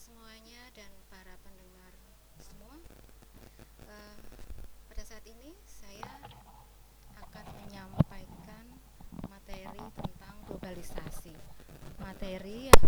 [0.00, 1.92] semuanya dan para pendengar
[2.40, 2.72] semua
[3.84, 4.16] uh,
[4.88, 6.08] pada saat ini saya
[7.20, 8.64] akan menyampaikan
[9.28, 11.36] materi tentang globalisasi.
[12.00, 12.84] Materi yang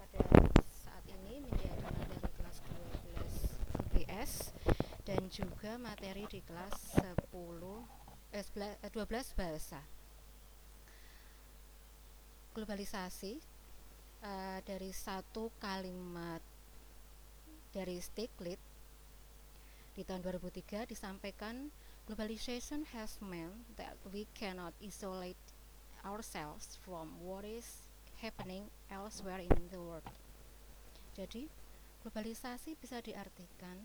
[0.00, 0.24] pada
[0.72, 4.32] saat ini menjadi materi kelas 12 IPS
[5.04, 6.96] dan juga materi di kelas
[7.28, 7.28] 10
[8.32, 8.44] eh,
[8.88, 9.84] 12 eh, bahasa.
[12.56, 13.53] Globalisasi
[14.54, 16.38] uh, dari satu kalimat
[17.74, 18.62] dari Stiglitz
[19.98, 21.70] di tahun 2003 disampaikan
[22.06, 25.38] globalization has meant that we cannot isolate
[26.06, 27.86] ourselves from what is
[28.22, 30.06] happening elsewhere in the world.
[31.14, 31.46] Jadi,
[32.02, 33.78] globalisasi bisa diartikan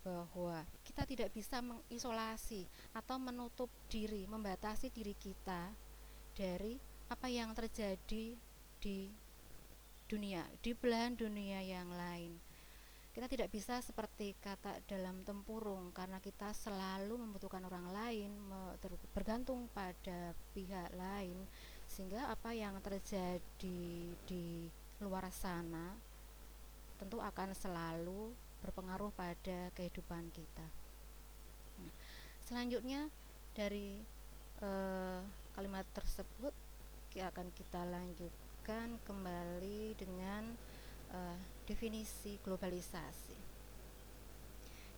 [0.00, 2.64] bahwa kita tidak bisa mengisolasi
[2.96, 5.68] atau menutup diri, membatasi diri kita
[6.32, 6.80] dari
[7.12, 8.47] apa yang terjadi
[8.78, 9.10] di
[10.08, 12.38] dunia, di belahan dunia yang lain.
[13.12, 18.30] Kita tidak bisa seperti kata dalam tempurung karena kita selalu membutuhkan orang lain,
[19.10, 21.34] bergantung pada pihak lain
[21.88, 23.82] sehingga apa yang terjadi
[24.28, 24.70] di
[25.02, 25.98] luar sana
[26.98, 30.66] tentu akan selalu berpengaruh pada kehidupan kita.
[31.82, 31.92] Nah,
[32.46, 33.10] selanjutnya
[33.54, 33.98] dari
[34.62, 35.20] eh,
[35.54, 36.54] kalimat tersebut
[37.18, 37.82] akan kita
[38.68, 40.44] kembali dengan
[41.16, 43.40] uh, definisi globalisasi.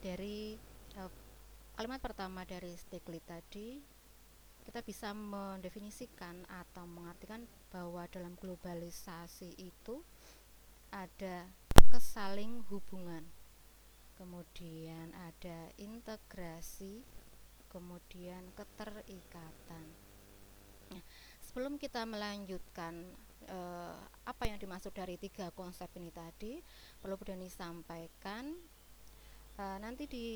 [0.02, 0.58] Dari
[0.98, 1.12] uh,
[1.78, 3.78] kalimat pertama dari Stiglitz tadi
[4.66, 10.02] kita bisa mendefinisikan atau mengartikan bahwa dalam globalisasi itu
[10.90, 11.46] ada
[11.94, 13.22] kesaling hubungan
[14.18, 17.06] kemudian ada integrasi
[17.70, 19.86] kemudian keterikatan.
[20.90, 21.02] Nah,
[21.38, 23.96] sebelum kita melanjutkan eh,
[24.26, 26.60] apa yang dimaksud dari tiga konsep ini tadi,
[27.00, 28.52] perlu Budani sampaikan.
[29.56, 30.28] Eh, nanti di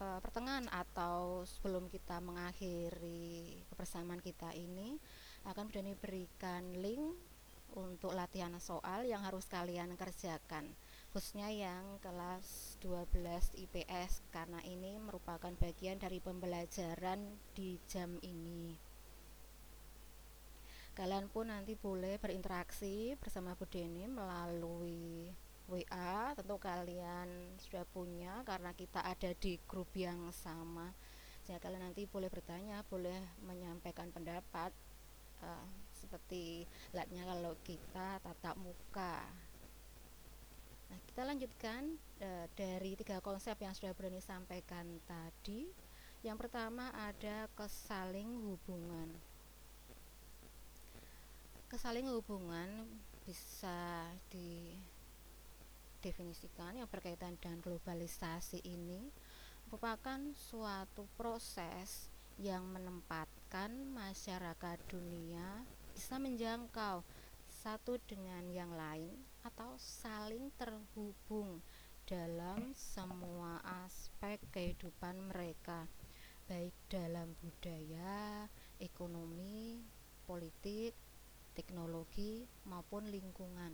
[0.00, 4.96] eh, pertengahan atau sebelum kita mengakhiri kebersamaan kita ini
[5.48, 7.16] akan Budani berikan link
[7.74, 10.70] untuk latihan soal yang harus kalian kerjakan.
[11.10, 18.83] Khususnya yang kelas 12 IPS karena ini merupakan bagian dari pembelajaran di jam ini
[20.94, 25.26] kalian pun nanti boleh berinteraksi bersama Bu Deni melalui
[25.66, 30.94] WA tentu kalian sudah punya karena kita ada di grup yang sama.
[31.42, 34.70] Jadi kalian nanti boleh bertanya boleh menyampaikan pendapat
[35.42, 36.62] uh, seperti
[36.94, 39.26] latnya kalau kita tatap muka.
[40.94, 45.66] Nah kita lanjutkan uh, dari tiga konsep yang sudah berani sampaikan tadi.
[46.22, 49.33] Yang pertama ada kesaling hubungan
[51.74, 52.86] kesaling hubungan
[53.26, 59.10] bisa didefinisikan yang berkaitan dengan globalisasi ini
[59.66, 67.02] merupakan suatu proses yang menempatkan masyarakat dunia bisa menjangkau
[67.50, 71.58] satu dengan yang lain atau saling terhubung
[72.06, 75.90] dalam semua aspek kehidupan mereka
[76.46, 78.46] baik dalam budaya,
[78.78, 79.82] ekonomi,
[80.22, 80.94] politik,
[81.54, 83.72] teknologi maupun lingkungan.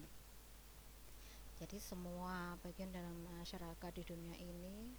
[1.61, 4.97] Jadi semua bagian dalam masyarakat di dunia ini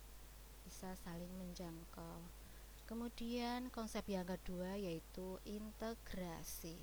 [0.61, 2.21] bisa saling menjangkau.
[2.85, 6.77] Kemudian konsep yang kedua yaitu integrasi.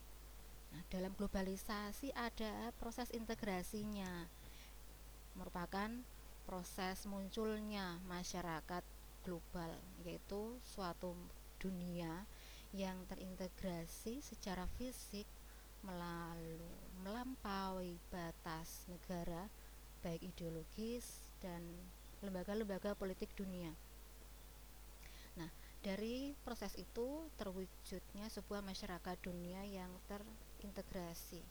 [0.75, 4.27] Nah, dalam globalisasi ada proses integrasinya.
[5.39, 5.95] Merupakan
[6.49, 8.83] proses munculnya masyarakat
[9.23, 9.71] global
[10.03, 11.13] yaitu suatu
[11.63, 12.25] dunia
[12.73, 15.29] yang terintegrasi secara fisik
[15.83, 16.59] melalui
[17.03, 19.47] melampaui batas negara
[20.03, 21.63] baik ideologis dan
[22.23, 23.71] lembaga-lembaga politik dunia.
[25.39, 25.51] Nah,
[25.83, 31.43] dari proses itu terwujudnya sebuah masyarakat dunia yang terintegrasi.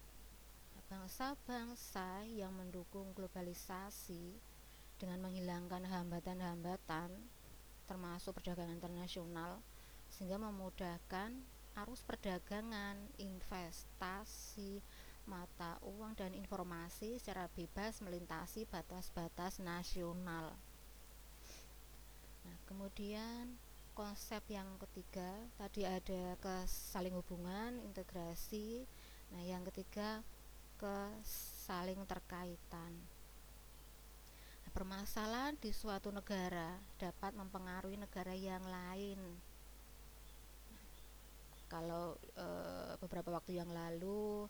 [0.87, 4.39] Bangsa-bangsa yang mendukung globalisasi
[4.95, 7.11] dengan menghilangkan hambatan-hambatan
[7.87, 9.59] termasuk perdagangan internasional
[10.07, 11.35] sehingga memudahkan
[11.83, 14.81] arus perdagangan, investasi
[15.83, 20.55] uang dan informasi secara bebas melintasi batas-batas nasional.
[22.47, 23.59] Nah, kemudian
[23.91, 25.27] konsep yang ketiga
[25.59, 28.87] tadi ada kesaling hubungan, integrasi.
[29.35, 30.23] Nah, yang ketiga
[30.79, 32.93] kesaling terkaitan.
[34.63, 39.19] Nah, permasalahan di suatu negara dapat mempengaruhi negara yang lain
[41.67, 42.47] kalau e,
[42.99, 44.47] beberapa waktu yang lalu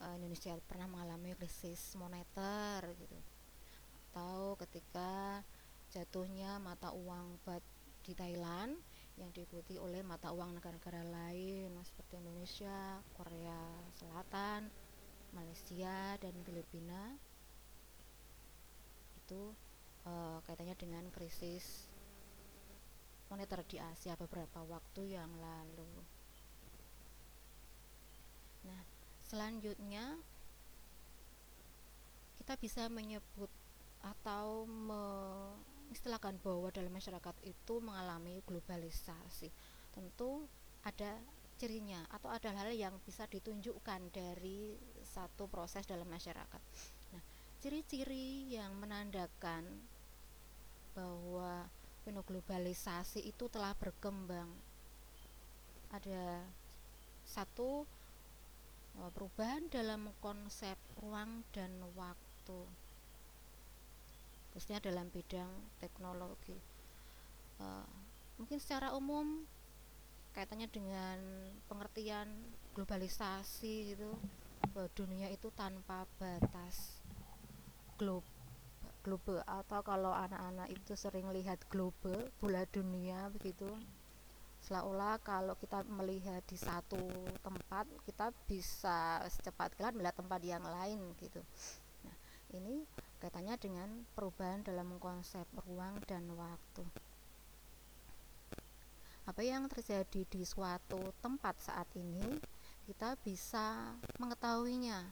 [0.00, 3.18] e, Indonesia pernah mengalami krisis moneter gitu
[4.10, 5.44] atau ketika
[5.94, 7.62] jatuhnya mata uang bat
[8.02, 8.74] di Thailand
[9.20, 13.60] yang diikuti oleh mata uang negara-negara lain seperti Indonesia, Korea
[14.00, 14.72] Selatan,
[15.36, 17.14] Malaysia dan Filipina
[19.20, 19.54] itu
[20.02, 20.12] e,
[20.48, 21.86] kaitannya dengan krisis
[23.30, 26.02] moneter di Asia beberapa waktu yang lalu.
[28.66, 28.82] Nah,
[29.30, 30.18] selanjutnya
[32.34, 33.46] kita bisa menyebut
[34.02, 39.54] atau mengistilahkan bahwa dalam masyarakat itu mengalami globalisasi.
[39.94, 40.50] Tentu
[40.82, 41.14] ada
[41.62, 44.74] cirinya atau ada hal yang bisa ditunjukkan dari
[45.06, 46.62] satu proses dalam masyarakat.
[47.14, 47.22] Nah,
[47.62, 49.62] ciri-ciri yang menandakan
[50.90, 51.70] bahwa
[52.10, 54.50] globalisasi itu telah berkembang
[55.94, 56.42] ada
[57.22, 57.86] satu
[59.08, 62.60] perubahan dalam konsep ruang dan waktu.
[64.52, 65.48] Khususnya dalam bidang
[65.80, 66.60] teknologi.
[67.56, 67.88] Uh,
[68.36, 69.48] mungkin secara umum
[70.36, 71.18] kaitannya dengan
[71.66, 72.28] pengertian
[72.76, 74.14] globalisasi gitu
[74.70, 77.02] bahwa dunia itu tanpa batas
[77.98, 78.24] globe
[79.00, 83.68] global atau kalau anak-anak itu sering lihat global bola dunia begitu
[84.70, 87.02] seolah-olah kalau kita melihat di satu
[87.42, 91.42] tempat kita bisa secepat kilat melihat tempat yang lain gitu.
[92.06, 92.14] Nah
[92.54, 92.86] ini
[93.18, 96.86] kaitannya dengan perubahan dalam konsep ruang dan waktu.
[99.26, 102.38] Apa yang terjadi di suatu tempat saat ini
[102.86, 105.02] kita bisa mengetahuinya.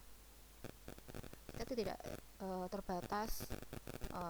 [1.58, 1.98] Kita tidak
[2.38, 3.42] e, terbatas
[4.06, 4.20] e,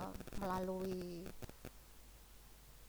[0.41, 1.21] melalui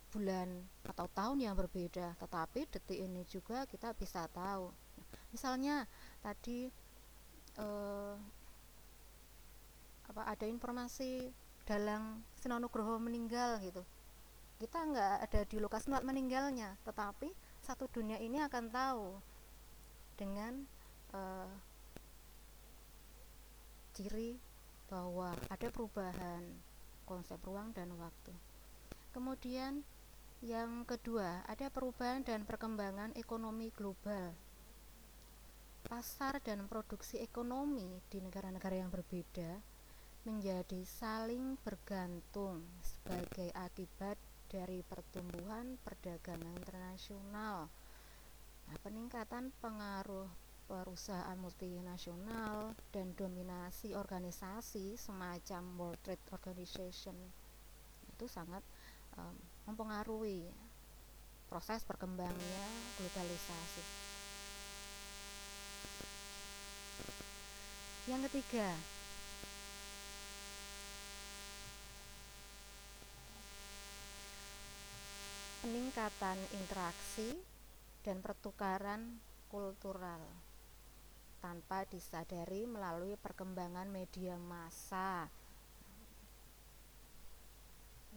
[0.09, 0.50] bulan
[0.85, 4.73] atau tahun yang berbeda tetapi detik ini juga kita bisa tahu.
[5.29, 5.85] Misalnya
[6.21, 6.69] tadi
[7.57, 8.15] eh,
[10.09, 11.29] apa ada informasi
[11.69, 13.85] dalam Sinonugroho meninggal gitu.
[14.59, 17.29] Kita nggak ada di lokasi tempat meninggalnya tetapi
[17.62, 19.05] satu dunia ini akan tahu
[20.17, 20.65] dengan
[21.13, 21.53] eh,
[23.94, 24.39] ciri
[24.89, 26.41] bahwa ada perubahan
[27.05, 28.33] konsep ruang dan waktu.
[29.13, 29.85] Kemudian
[30.39, 34.31] yang kedua, ada perubahan dan perkembangan ekonomi global.
[35.83, 39.60] Pasar dan produksi ekonomi di negara-negara yang berbeda
[40.24, 44.15] menjadi saling bergantung sebagai akibat
[44.51, 47.72] dari pertumbuhan perdagangan internasional.
[48.67, 50.27] Nah, peningkatan pengaruh
[50.69, 57.17] perusahaan multinasional dan dominasi organisasi semacam World Trade Organization
[58.13, 58.62] itu sangat
[59.17, 59.34] um,
[59.66, 60.46] mempengaruhi
[61.50, 62.66] proses berkembangnya
[63.01, 63.84] globalisasi.
[68.06, 68.70] Yang ketiga,
[75.62, 77.38] peningkatan interaksi
[78.01, 79.20] dan pertukaran
[79.51, 80.22] kultural
[81.39, 85.30] tanpa disadari melalui perkembangan media massa.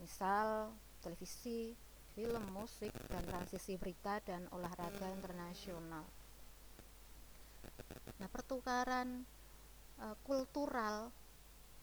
[0.00, 1.74] Misal televisi,
[2.14, 6.06] film, musik, dan transisi berita dan olahraga internasional.
[8.22, 9.26] Nah, pertukaran
[9.98, 11.10] e, kultural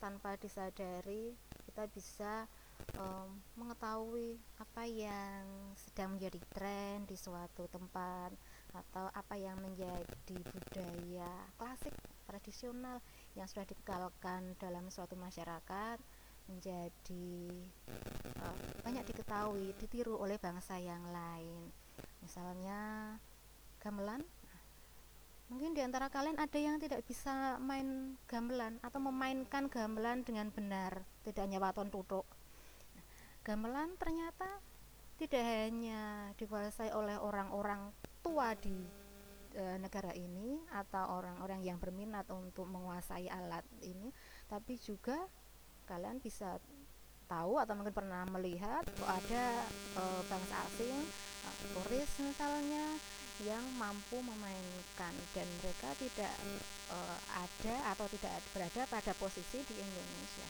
[0.00, 1.36] tanpa disadari
[1.68, 2.48] kita bisa
[2.96, 3.04] e,
[3.60, 5.44] mengetahui apa yang
[5.76, 8.32] sedang menjadi tren di suatu tempat
[8.70, 11.92] atau apa yang menjadi budaya klasik
[12.30, 13.02] tradisional
[13.34, 15.98] yang sudah dikekalkan dalam suatu masyarakat
[16.48, 17.28] menjadi
[18.40, 21.72] uh, banyak diketahui, ditiru oleh bangsa yang lain.
[22.24, 23.16] Misalnya
[23.80, 24.22] gamelan.
[25.50, 31.02] Mungkin di antara kalian ada yang tidak bisa main gamelan atau memainkan gamelan dengan benar,
[31.26, 32.22] tidak hanya waton tutuk.
[33.42, 34.46] gamelan ternyata
[35.16, 37.90] tidak hanya dikuasai oleh orang-orang
[38.22, 38.72] tua di
[39.52, 44.12] e, negara ini atau orang-orang yang berminat untuk menguasai alat ini,
[44.46, 45.18] tapi juga
[45.90, 46.62] kalian bisa
[47.26, 49.66] tahu atau mungkin pernah melihat ada
[49.98, 50.98] e, bangsa asing
[51.42, 52.86] e, turis misalnya
[53.44, 56.32] yang mampu memainkan dan mereka tidak
[56.92, 60.48] uh, ada atau tidak berada pada posisi di Indonesia.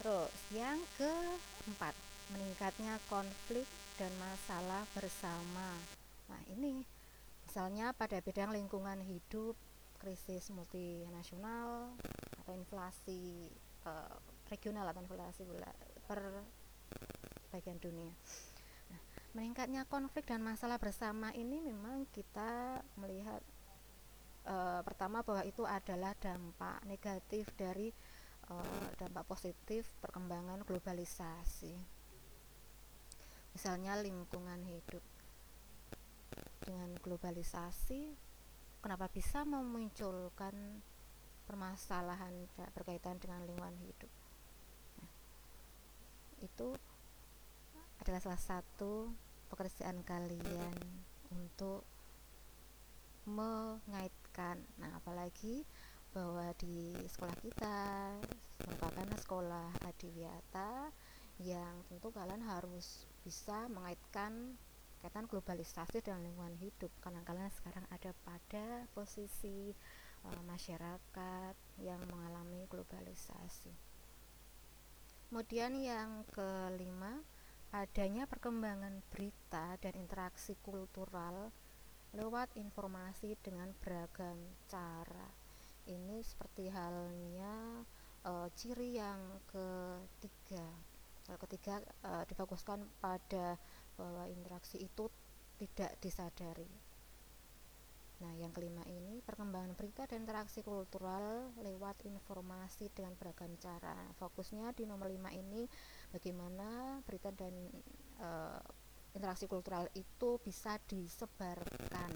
[0.00, 1.96] Terus yang keempat,
[2.32, 3.68] meningkatnya konflik
[4.00, 5.80] dan masalah bersama.
[6.28, 6.84] Nah, ini
[7.54, 9.54] misalnya pada bidang lingkungan hidup,
[10.02, 11.94] krisis multinasional
[12.42, 13.46] atau inflasi
[13.86, 14.18] uh,
[14.50, 15.46] regional atau inflasi
[16.02, 16.18] per
[17.54, 18.10] bagian dunia.
[18.90, 18.98] Nah,
[19.38, 23.38] meningkatnya konflik dan masalah bersama ini memang kita melihat
[24.50, 27.94] uh, pertama bahwa itu adalah dampak negatif dari
[28.50, 32.02] uh, dampak positif perkembangan globalisasi
[33.54, 35.13] misalnya lingkungan hidup
[36.64, 38.16] dengan globalisasi
[38.80, 40.80] kenapa bisa memunculkan
[41.44, 44.12] permasalahan berkaitan dengan lingkungan hidup?
[45.00, 45.10] Nah,
[46.40, 46.68] itu
[48.00, 49.12] adalah salah satu
[49.52, 50.76] pekerjaan kalian
[51.32, 51.84] untuk
[53.24, 54.60] mengaitkan.
[54.80, 55.64] Nah apalagi
[56.12, 57.76] bahwa di sekolah kita
[58.64, 60.92] merupakan sekolah adiwiyata
[61.42, 64.54] yang tentu kalian harus bisa mengaitkan
[65.04, 66.88] kaitan globalisasi dan lingkungan hidup.
[67.04, 69.76] Karena kalian sekarang ada pada posisi
[70.24, 73.68] e, masyarakat yang mengalami globalisasi.
[75.28, 77.20] Kemudian yang kelima,
[77.74, 81.50] adanya perkembangan berita dan interaksi kultural
[82.14, 84.38] lewat informasi dengan beragam
[84.70, 85.28] cara.
[85.90, 87.82] Ini seperti halnya
[88.22, 89.20] uh, ciri yang
[89.50, 90.64] ketiga.
[91.24, 93.58] Ketiga uh, difokuskan pada
[93.94, 95.10] bahwa interaksi itu
[95.58, 96.68] tidak disadari
[98.14, 103.92] Nah, yang kelima ini perkembangan berita dan interaksi kultural lewat informasi dengan beragam cara.
[104.16, 105.66] Fokusnya di nomor lima ini
[106.14, 107.52] bagaimana berita dan
[108.22, 108.62] uh,
[109.14, 112.10] interaksi kultural itu bisa disebarkan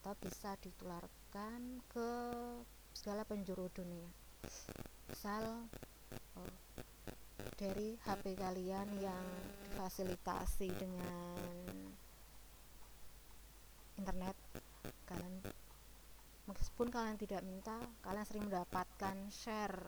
[0.00, 2.10] atau bisa ditularkan ke
[2.96, 4.08] segala penjuru dunia
[5.06, 5.68] misal
[6.34, 6.54] oh,
[7.56, 9.26] dari HP kalian yang
[9.68, 11.36] difasilitasi dengan
[13.96, 14.36] internet.
[15.08, 15.34] Kalian
[16.46, 17.74] meskipun kalian tidak minta
[18.06, 19.82] kalian sering mendapatkan share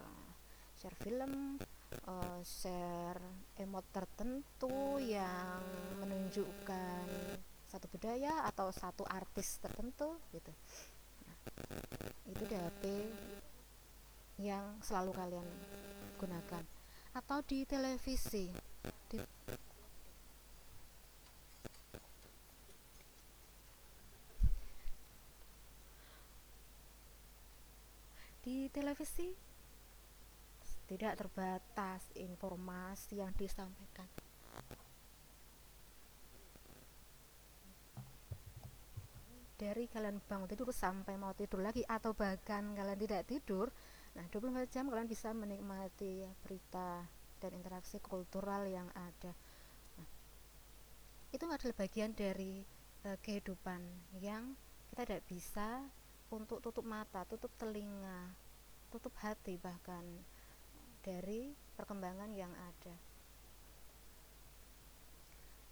[0.75, 1.59] share film
[2.07, 3.23] uh, share
[3.59, 5.63] emot tertentu yang
[6.03, 7.07] menunjukkan
[7.69, 10.53] satu budaya atau satu artis tertentu gitu.
[12.29, 12.83] Itu di HP
[14.39, 15.49] yang selalu kalian
[16.17, 16.78] gunakan
[17.17, 18.53] atau di televisi?
[19.09, 19.19] Di,
[28.45, 29.29] di televisi?
[30.89, 34.09] Tidak terbatas informasi yang disampaikan.
[39.59, 43.69] Dari kalian bangun tidur sampai mau tidur lagi atau bahkan kalian tidak tidur
[44.17, 47.05] nah 24 jam kalian bisa menikmati berita
[47.39, 49.33] dan interaksi kultural yang ada
[49.97, 50.09] nah,
[51.35, 52.63] itu adalah bagian dari
[53.05, 53.81] uh, kehidupan
[54.19, 54.57] yang
[54.91, 55.69] kita tidak bisa
[56.29, 58.35] untuk tutup mata, tutup telinga,
[58.93, 60.05] tutup hati bahkan
[61.01, 62.95] dari perkembangan yang ada.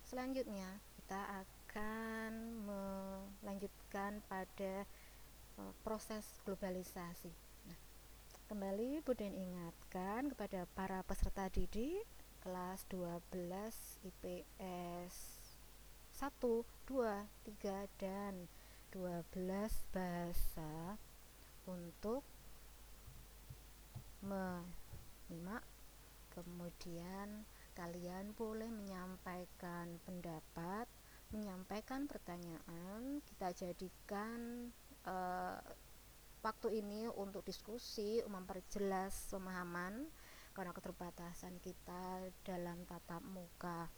[0.06, 2.32] Selanjutnya, kita akan
[2.64, 4.86] melanjutkan pada
[5.60, 7.45] uh, proses globalisasi.
[8.46, 12.06] Kembali Buden ingatkan kepada para peserta didik
[12.46, 13.34] kelas 12
[14.06, 15.14] IPS
[16.14, 16.30] 1,
[16.86, 17.26] 2,
[17.58, 18.46] 3 dan
[18.94, 19.34] 12
[19.90, 20.94] bahasa
[21.66, 22.22] untuk
[24.22, 25.66] menyimak
[26.30, 27.42] kemudian
[27.74, 30.86] kalian boleh menyampaikan pendapat,
[31.34, 33.26] menyampaikan pertanyaan.
[33.26, 34.70] Kita jadikan
[35.02, 35.58] uh,
[36.46, 40.06] waktu ini untuk diskusi, memperjelas pemahaman
[40.54, 43.90] karena keterbatasan kita dalam tatap muka.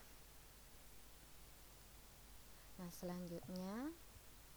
[2.81, 3.93] Nah, selanjutnya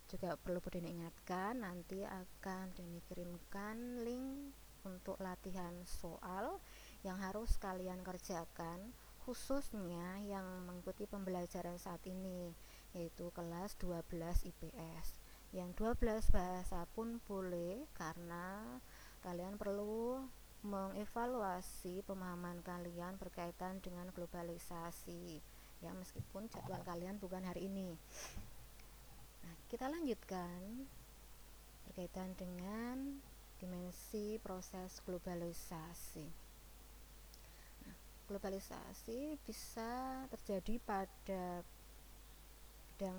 [0.08, 4.56] juga perlu diingatkan nanti akan dikirimkan link
[4.88, 6.64] untuk latihan soal
[7.04, 8.96] yang harus kalian kerjakan
[9.28, 12.52] khususnya yang mengikuti pembelajaran saat ini
[12.92, 14.04] yaitu kelas 12
[14.52, 15.21] IPS
[15.52, 18.80] yang 12 bahasa pun boleh karena
[19.20, 20.24] kalian perlu
[20.64, 25.44] mengevaluasi pemahaman kalian berkaitan dengan globalisasi.
[25.82, 27.98] Ya meskipun jadwal kalian bukan hari ini.
[29.44, 30.88] Nah kita lanjutkan
[31.90, 33.20] berkaitan dengan
[33.60, 36.30] dimensi proses globalisasi.
[38.32, 41.66] Globalisasi bisa terjadi pada
[42.96, 43.18] bidang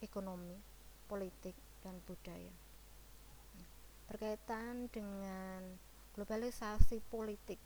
[0.00, 0.56] ekonomi,
[1.04, 1.54] politik,
[1.88, 2.52] dan budaya.
[4.12, 5.80] Berkaitan dengan
[6.12, 7.56] globalisasi politik,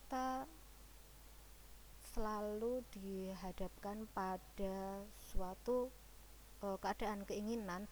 [0.00, 0.48] kita
[2.16, 5.92] selalu dihadapkan pada suatu
[6.64, 7.84] uh, keadaan keinginan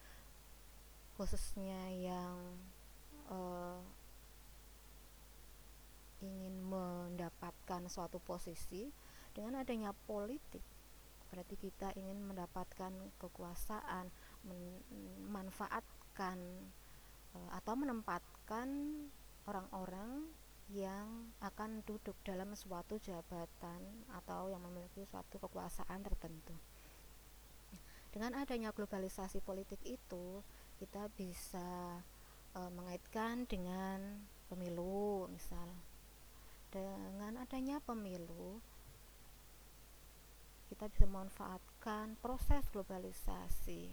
[1.21, 2.38] khususnya yang
[3.28, 3.76] uh,
[6.23, 8.88] ingin mendapatkan suatu posisi
[9.35, 10.62] dengan adanya politik
[11.33, 14.12] berarti kita ingin mendapatkan kekuasaan
[14.45, 16.39] memanfaatkan
[17.33, 18.69] uh, atau menempatkan
[19.49, 20.29] orang-orang
[20.73, 26.55] yang akan duduk dalam suatu jabatan atau yang memiliki suatu kekuasaan tertentu.
[28.12, 30.45] Dengan adanya globalisasi politik itu,
[30.77, 32.01] kita bisa
[32.53, 34.21] e, mengaitkan dengan
[34.53, 35.65] pemilu, misal.
[36.69, 38.61] Dengan adanya pemilu,
[40.73, 43.93] kita bisa memanfaatkan proses globalisasi.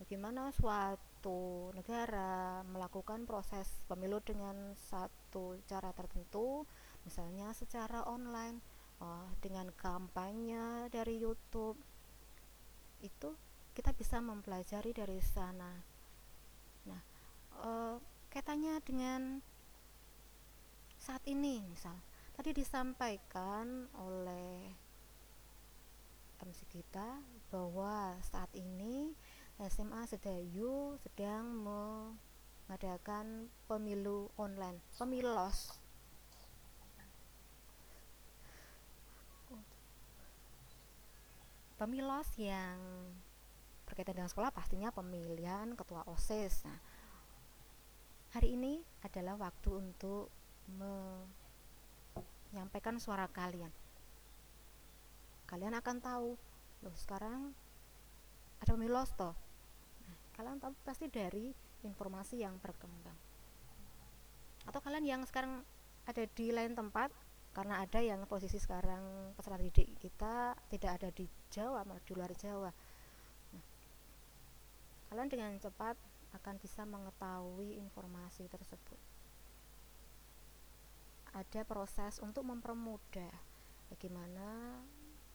[0.00, 6.64] Bagaimana suatu negara melakukan proses pemilu dengan satu cara tertentu
[7.04, 8.58] misalnya secara online
[8.98, 11.78] uh, dengan kampanye dari YouTube
[13.04, 13.30] itu
[13.76, 15.70] kita bisa mempelajari dari sana
[16.82, 17.00] nah
[17.62, 17.96] uh,
[18.32, 19.38] kaitannya dengan
[20.98, 21.94] saat ini misal
[22.34, 24.85] tadi disampaikan oleh
[26.42, 29.14] MC kita bahwa saat ini
[29.56, 32.12] SMA Sedayu sedang me
[32.66, 35.70] mengadakan pemilu online pemilos
[41.78, 42.80] pemilos yang
[43.84, 46.64] berkaitan dengan sekolah pastinya pemilihan ketua OSIS.
[46.64, 46.80] Nah,
[48.32, 50.32] hari ini adalah waktu untuk
[52.50, 53.70] menyampaikan suara kalian
[55.46, 56.30] kalian akan tahu.
[56.82, 57.54] Loh sekarang
[58.60, 59.34] ada pemilos toh?
[60.04, 61.54] Nah, kalian tahu pasti dari
[61.86, 63.16] informasi yang berkembang.
[64.66, 65.62] Atau kalian yang sekarang
[66.06, 67.10] ada di lain tempat
[67.54, 72.30] karena ada yang posisi sekarang peserta didik kita tidak ada di Jawa malah di luar
[72.36, 72.70] Jawa.
[73.54, 73.64] Nah,
[75.08, 75.96] kalian dengan cepat
[76.36, 79.00] akan bisa mengetahui informasi tersebut.
[81.32, 83.32] Ada proses untuk mempermudah
[83.92, 84.80] bagaimana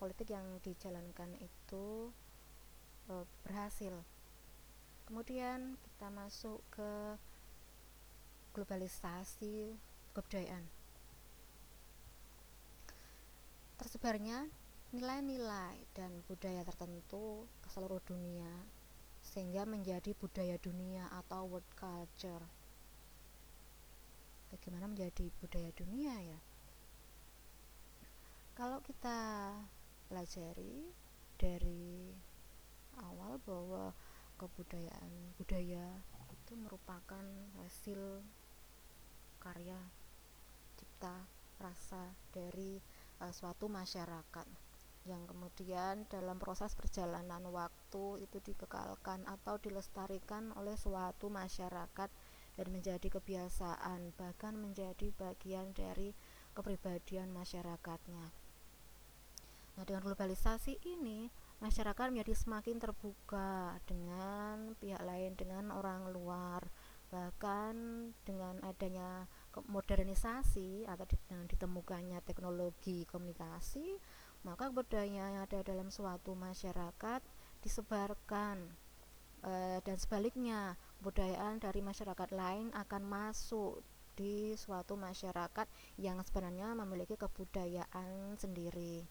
[0.02, 2.10] politik yang dijalankan itu
[3.06, 3.94] e, berhasil.
[5.06, 7.22] Kemudian kita masuk ke
[8.58, 9.78] globalisasi
[10.18, 10.66] kebudayaan.
[13.78, 14.50] Tersebarnya
[14.90, 18.50] nilai-nilai dan budaya tertentu ke seluruh dunia
[19.22, 22.42] sehingga menjadi budaya dunia atau world culture.
[24.50, 26.40] Bagaimana menjadi budaya dunia ya?
[28.52, 29.20] Kalau kita
[30.12, 30.92] pelajari
[31.40, 32.12] dari
[33.00, 33.96] awal bahwa
[34.36, 35.88] kebudayaan budaya
[36.36, 37.24] itu merupakan
[37.64, 38.20] hasil
[39.40, 39.80] karya
[40.76, 41.16] cipta
[41.64, 42.84] rasa dari
[43.24, 44.48] uh, suatu masyarakat
[45.08, 52.10] yang kemudian dalam proses perjalanan waktu itu dibekalkan atau dilestarikan oleh suatu masyarakat
[52.60, 56.12] dan menjadi kebiasaan bahkan menjadi bagian dari
[56.52, 58.41] kepribadian masyarakatnya.
[59.82, 61.26] Nah, dengan globalisasi ini
[61.58, 66.70] masyarakat menjadi semakin terbuka dengan pihak lain dengan orang luar
[67.10, 67.74] bahkan
[68.22, 69.26] dengan adanya
[69.66, 73.98] modernisasi atau dengan ditemukannya teknologi komunikasi
[74.46, 77.26] maka budaya yang ada dalam suatu masyarakat
[77.66, 78.62] disebarkan
[79.42, 83.82] e, dan sebaliknya budayaan dari masyarakat lain akan masuk
[84.14, 85.66] di suatu masyarakat
[85.98, 89.10] yang sebenarnya memiliki kebudayaan sendiri.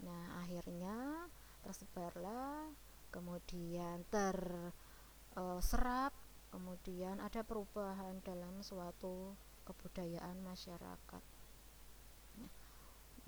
[0.00, 1.28] Nah, akhirnya
[1.60, 2.72] tersebarlah
[3.10, 6.14] kemudian terserap
[6.50, 9.36] kemudian ada perubahan dalam suatu
[9.68, 11.22] kebudayaan masyarakat.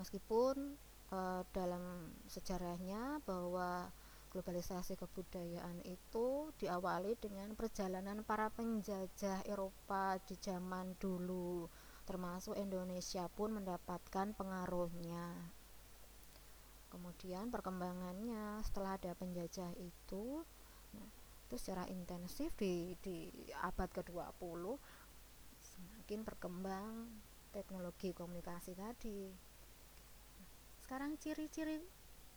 [0.01, 0.75] Meskipun
[1.13, 3.93] e, dalam sejarahnya bahwa
[4.33, 11.69] globalisasi kebudayaan itu diawali dengan perjalanan para penjajah Eropa di zaman dulu
[12.03, 15.55] termasuk Indonesia pun mendapatkan pengaruhnya
[16.93, 20.45] kemudian perkembangannya setelah ada penjajah itu
[20.93, 21.09] nah,
[21.49, 23.33] itu secara intensif di, di
[23.65, 24.77] abad ke-20
[25.57, 27.09] semakin berkembang
[27.57, 29.33] teknologi komunikasi tadi.
[30.85, 31.81] Sekarang ciri-ciri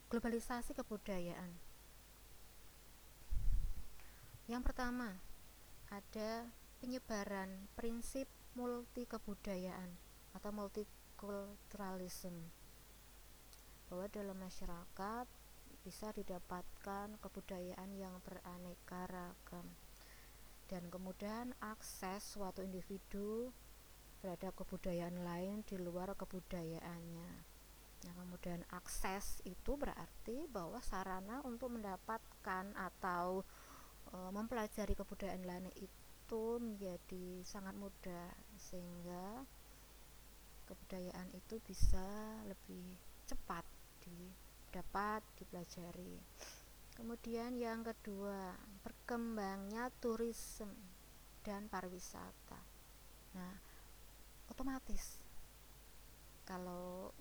[0.08, 1.52] globalisasi kebudayaan.
[4.48, 5.20] Yang pertama
[5.92, 6.48] ada
[6.80, 9.90] penyebaran prinsip multi kebudayaan
[10.38, 12.65] atau multikulturalism
[13.90, 15.28] bahwa dalam masyarakat
[15.86, 19.68] bisa didapatkan kebudayaan yang beraneka ragam
[20.66, 23.54] dan kemudian akses suatu individu
[24.26, 27.32] terhadap kebudayaan lain di luar kebudayaannya.
[28.06, 33.46] Nah, kemudian akses itu berarti bahwa sarana untuk mendapatkan atau
[34.10, 39.46] e, mempelajari kebudayaan lain itu menjadi sangat mudah sehingga
[40.66, 42.02] kebudayaan itu bisa
[42.50, 42.98] lebih
[43.30, 43.66] cepat
[44.06, 46.22] didapat dipelajari.
[46.96, 50.72] Kemudian yang kedua, berkembangnya turisme
[51.44, 52.62] dan pariwisata.
[53.36, 53.54] Nah,
[54.48, 55.20] otomatis
[56.46, 57.12] kalau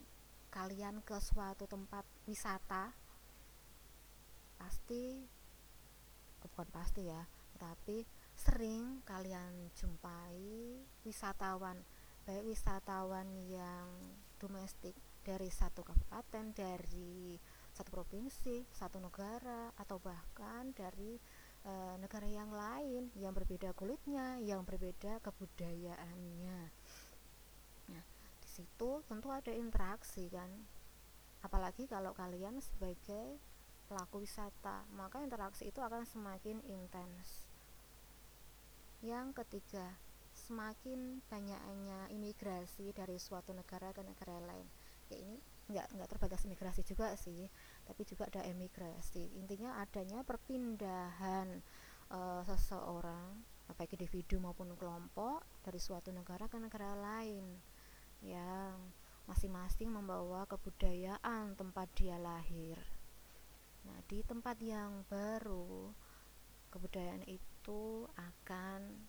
[0.55, 2.94] kalian ke suatu tempat wisata
[4.55, 5.27] pasti
[6.38, 7.27] bukan pasti ya
[7.59, 8.07] tapi
[8.38, 11.83] sering kalian jumpai wisatawan
[12.23, 13.88] baik wisatawan yang
[14.38, 17.40] domestik dari satu kabupaten dari
[17.72, 21.18] satu provinsi satu negara atau bahkan dari
[21.64, 26.70] e, negara yang lain yang berbeda kulitnya yang berbeda kebudayaannya.
[28.54, 30.46] Situ tentu ada interaksi kan.
[31.42, 33.34] Apalagi kalau kalian sebagai
[33.90, 37.50] pelaku wisata maka interaksi itu akan semakin intens.
[39.02, 39.98] Yang ketiga
[40.38, 46.85] semakin banyaknya imigrasi dari suatu negara ke negara lain ya ini nggak nggak terbatas imigrasi
[46.85, 47.49] juga sih
[47.88, 51.64] tapi juga ada emigrasi intinya adanya perpindahan
[52.12, 53.40] e, seseorang
[53.73, 57.57] baik individu maupun kelompok dari suatu negara ke negara lain
[58.21, 58.77] yang
[59.25, 62.77] masing-masing membawa kebudayaan tempat dia lahir.
[63.88, 65.93] Nah, di tempat yang baru,
[66.69, 69.09] kebudayaan itu akan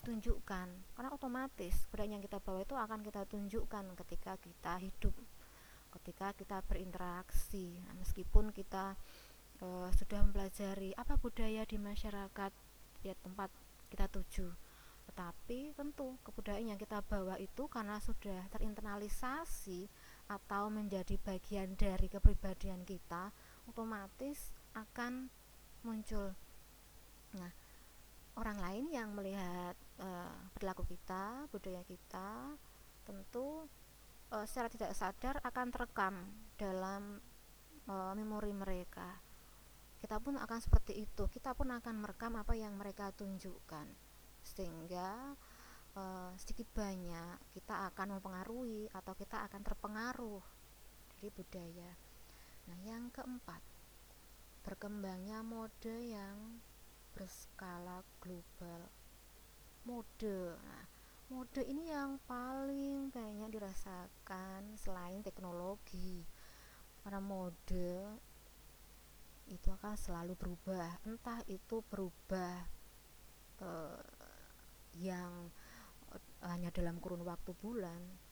[0.00, 5.14] ditunjukkan karena otomatis kebudayaan yang kita bawa itu akan kita tunjukkan ketika kita hidup,
[6.00, 7.76] ketika kita berinteraksi.
[7.84, 8.96] Nah, meskipun kita
[9.60, 12.52] e, sudah mempelajari apa budaya di masyarakat
[13.04, 13.52] di tempat
[13.92, 14.48] kita tuju
[15.10, 19.90] tetapi tentu kebudayaan yang kita bawa itu karena sudah terinternalisasi
[20.30, 23.34] atau menjadi bagian dari kepribadian kita
[23.66, 25.26] otomatis akan
[25.82, 26.30] muncul
[27.34, 27.50] nah
[28.38, 29.49] orang lain yang melihat
[30.60, 32.60] perilaku kita budaya kita
[33.08, 33.64] tentu
[34.28, 36.14] e, secara tidak sadar akan terekam
[36.60, 37.16] dalam
[37.88, 39.16] e, memori mereka
[40.04, 43.88] kita pun akan seperti itu kita pun akan merekam apa yang mereka tunjukkan
[44.44, 45.36] sehingga
[45.96, 50.42] uh, sedikit banyak kita akan mempengaruhi atau kita akan terpengaruh
[51.16, 51.90] dari budaya.
[52.70, 53.62] Nah, yang keempat,
[54.62, 56.62] berkembangnya mode yang
[57.16, 58.99] berskala global.
[59.84, 60.56] Mode.
[60.58, 60.84] Nah,
[61.32, 66.24] mode ini yang paling banyak dirasakan selain teknologi.
[67.00, 67.90] Karena mode
[69.50, 72.54] itu akan selalu berubah, entah itu berubah
[73.64, 73.98] uh,
[74.98, 75.50] yang
[76.14, 78.30] eh, hanya dalam kurun waktu bulan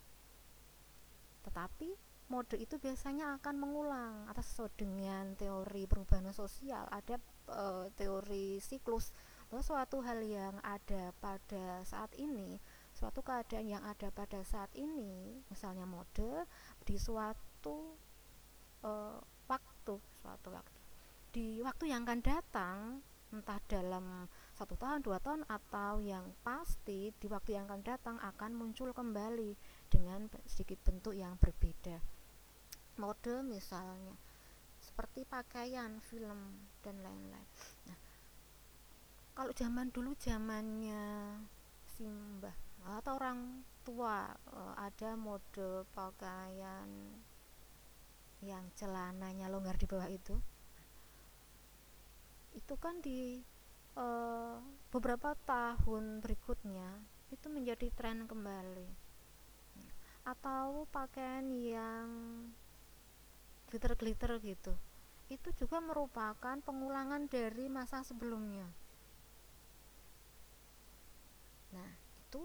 [1.49, 1.89] tetapi
[2.29, 7.17] mode itu biasanya akan mengulang atas dengan teori perubahan sosial ada
[7.49, 9.17] e, teori siklus
[9.49, 12.61] bahwa suatu hal yang ada pada saat ini
[12.93, 16.45] suatu keadaan yang ada pada saat ini misalnya mode
[16.85, 17.97] di suatu
[18.85, 18.91] e,
[19.49, 20.81] waktu suatu waktu
[21.33, 22.79] di waktu yang akan datang
[23.29, 28.57] entah dalam satu tahun dua tahun atau yang pasti di waktu yang akan datang akan
[28.57, 29.53] muncul kembali
[29.93, 32.01] dengan sedikit bentuk yang berbeda.
[32.97, 34.17] Mode misalnya
[34.81, 37.47] seperti pakaian film dan lain-lain
[39.39, 41.39] kalau zaman dulu zamannya
[41.95, 42.59] simbah
[42.99, 46.91] atau orang tua eh, ada mode pakaian
[48.43, 50.35] yang celananya longgar di bawah itu.
[52.51, 53.39] Itu kan di
[53.99, 54.59] uh,
[54.91, 58.91] beberapa tahun berikutnya itu menjadi tren kembali.
[60.27, 62.11] Atau pakaian yang
[63.71, 64.75] glitter-glitter gitu.
[65.31, 68.71] Itu juga merupakan pengulangan dari masa sebelumnya
[71.73, 72.43] nah itu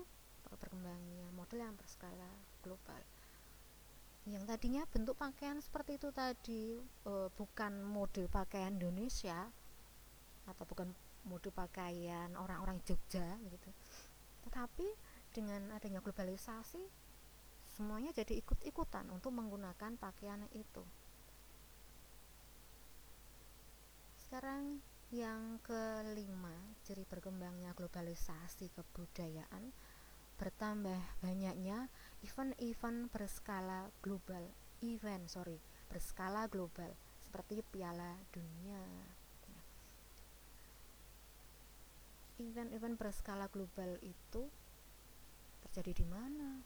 [0.47, 2.29] berkembangnya model yang berskala
[2.63, 3.01] global.
[4.23, 9.51] Yang tadinya bentuk pakaian seperti itu tadi e, bukan model pakaian Indonesia
[10.47, 10.95] atau bukan
[11.27, 13.69] mode pakaian orang-orang Jogja gitu.
[14.47, 14.87] Tetapi
[15.35, 16.83] dengan adanya globalisasi
[17.73, 20.83] semuanya jadi ikut-ikutan untuk menggunakan pakaian itu.
[24.23, 24.79] Sekarang
[25.13, 29.69] yang kelima ciri berkembangnya globalisasi kebudayaan
[30.41, 31.85] bertambah banyaknya
[32.25, 34.41] event-event berskala global
[34.81, 36.89] event sorry berskala global
[37.33, 38.81] seperti Piala Dunia.
[42.41, 44.49] Event-event berskala global itu
[45.65, 46.61] terjadi di mana?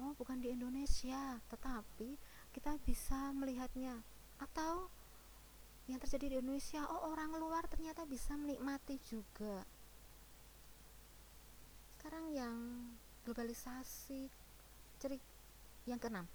[0.00, 2.16] Oh bukan di Indonesia tetapi
[2.52, 4.00] kita bisa melihatnya.
[4.36, 4.92] Atau
[5.86, 9.62] yang terjadi di Indonesia oh orang luar ternyata bisa menikmati juga.
[11.94, 12.56] Sekarang yang
[13.22, 14.26] globalisasi
[14.98, 15.18] ciri
[15.86, 16.26] yang keenam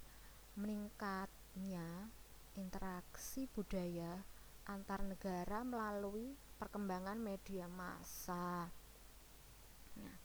[0.55, 2.11] meningkatnya
[2.55, 4.23] interaksi budaya
[4.67, 8.71] antar negara melalui perkembangan media massa.
[9.99, 10.17] Nah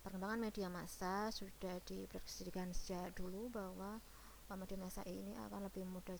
[0.00, 4.00] perkembangan media massa sudah diprediksikan sejak dulu bahwa
[4.56, 6.16] media massa ini akan lebih mudah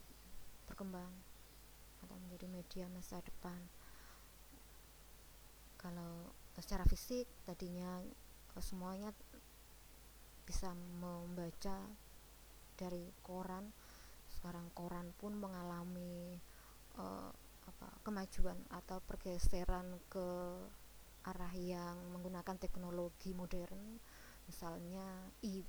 [0.66, 1.25] berkembang
[2.04, 3.60] atau menjadi media masa depan.
[5.76, 8.00] Kalau secara fisik tadinya
[8.56, 9.12] eh, semuanya
[10.46, 11.76] bisa membaca
[12.76, 13.72] dari koran
[14.36, 16.38] sekarang koran pun mengalami
[17.00, 17.32] uh,
[17.66, 20.28] apa kemajuan atau pergeseran ke
[21.26, 23.98] arah yang menggunakan teknologi modern.
[24.46, 25.66] Misalnya e,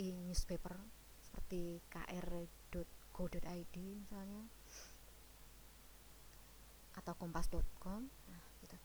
[0.00, 0.72] e newspaper
[1.20, 4.48] seperti kr.go.id misalnya
[6.96, 8.76] atau kompas.com nah gitu.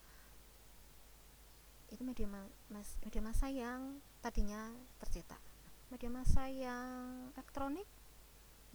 [1.92, 2.28] Itu media
[2.72, 5.40] mas media massa yang tadinya tercetak.
[5.88, 7.88] Media massa yang elektronik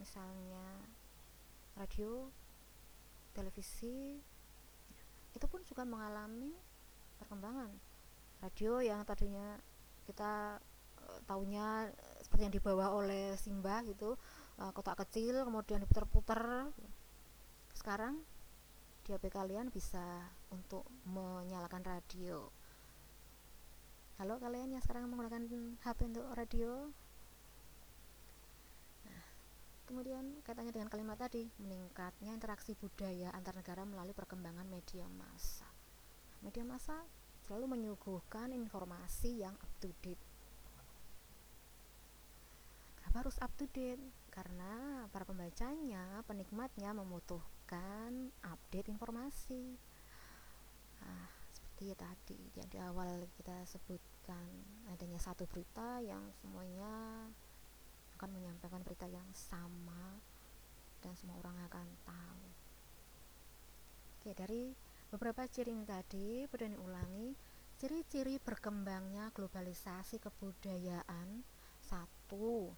[0.01, 0.65] misalnya
[1.77, 2.29] radio
[3.33, 4.21] televisi
[5.33, 6.53] itu pun juga mengalami
[7.21, 7.73] perkembangan.
[8.45, 9.57] Radio yang tadinya
[10.05, 10.59] kita
[10.99, 11.89] uh, taunya
[12.21, 14.19] seperti yang dibawa oleh Simba gitu
[14.59, 16.69] uh, kotak kecil kemudian diputar-putar
[17.73, 18.21] sekarang
[19.03, 22.47] di HP kalian bisa untuk menyalakan radio.
[24.23, 25.43] Halo kalian yang sekarang menggunakan
[25.83, 26.87] HP untuk radio.
[29.03, 29.25] Nah
[29.91, 35.67] kemudian kaitannya dengan kalimat tadi meningkatnya interaksi budaya antar negara melalui perkembangan media massa.
[36.39, 37.03] Media massa
[37.51, 40.23] selalu menyuguhkan informasi yang up to date.
[43.03, 43.99] Kenapa harus up to date?
[44.31, 49.81] Karena para pembacanya penikmatnya membutuhkan memberikan update informasi.
[51.01, 51.25] Nah,
[51.57, 54.45] seperti tadi yang di awal kita sebutkan
[54.93, 57.33] adanya satu berita yang semuanya
[58.21, 60.21] akan menyampaikan berita yang sama
[61.01, 62.45] dan semua orang akan tahu.
[64.21, 64.77] Oke dari
[65.09, 67.33] beberapa ciri ini tadi perlu ulangi
[67.81, 71.41] ciri-ciri berkembangnya globalisasi kebudayaan.
[71.81, 72.69] Satu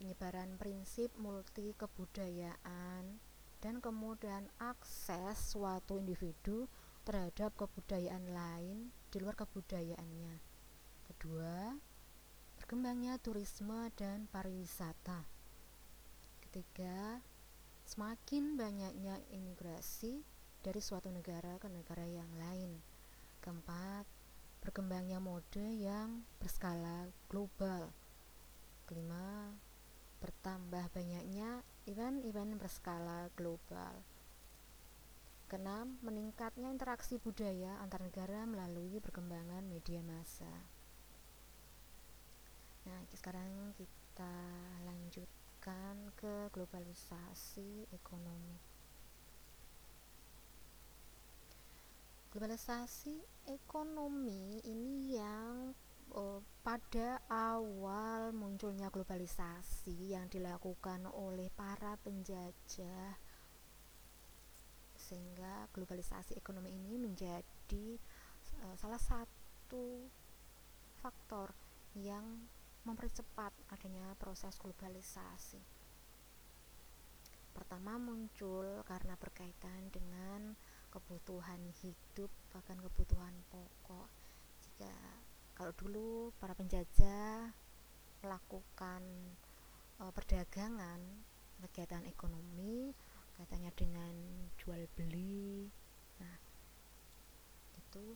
[0.00, 3.27] penyebaran prinsip multi kebudayaan
[3.58, 6.70] dan kemudian akses suatu individu
[7.02, 10.34] terhadap kebudayaan lain di luar kebudayaannya.
[11.08, 11.72] Kedua,
[12.60, 15.24] berkembangnya turisme dan pariwisata.
[16.44, 17.18] Ketiga,
[17.88, 20.20] semakin banyaknya imigrasi
[20.60, 22.76] dari suatu negara ke negara yang lain.
[23.40, 24.04] Keempat,
[24.60, 27.88] berkembangnya mode yang berskala global.
[28.84, 29.56] Kelima,
[30.20, 34.04] bertambah banyaknya event-event berskala global.
[35.48, 40.52] Keenam, meningkatnya interaksi budaya antar negara melalui perkembangan media massa.
[42.84, 44.36] Nah, sekarang kita
[44.84, 48.60] lanjutkan ke globalisasi ekonomi.
[52.28, 53.16] Globalisasi
[53.48, 55.72] ekonomi ini yang
[56.14, 63.16] uh, pada awal munculnya globalisasi yang dilakukan oleh para penjajah
[64.98, 67.96] sehingga globalisasi ekonomi ini menjadi
[68.64, 70.04] uh, salah satu
[71.00, 71.54] faktor
[71.96, 72.46] yang
[72.84, 75.60] mempercepat adanya proses globalisasi.
[77.52, 80.54] Pertama muncul karena berkaitan dengan
[80.88, 84.08] kebutuhan hidup bahkan kebutuhan pokok.
[84.62, 84.94] Jika
[85.58, 87.50] kalau dulu para penjajah
[88.22, 89.02] melakukan
[89.98, 91.02] e, perdagangan
[91.66, 92.94] kegiatan ekonomi
[93.34, 94.14] kaitannya dengan
[94.54, 95.66] jual beli
[96.22, 96.38] nah
[97.74, 98.14] itu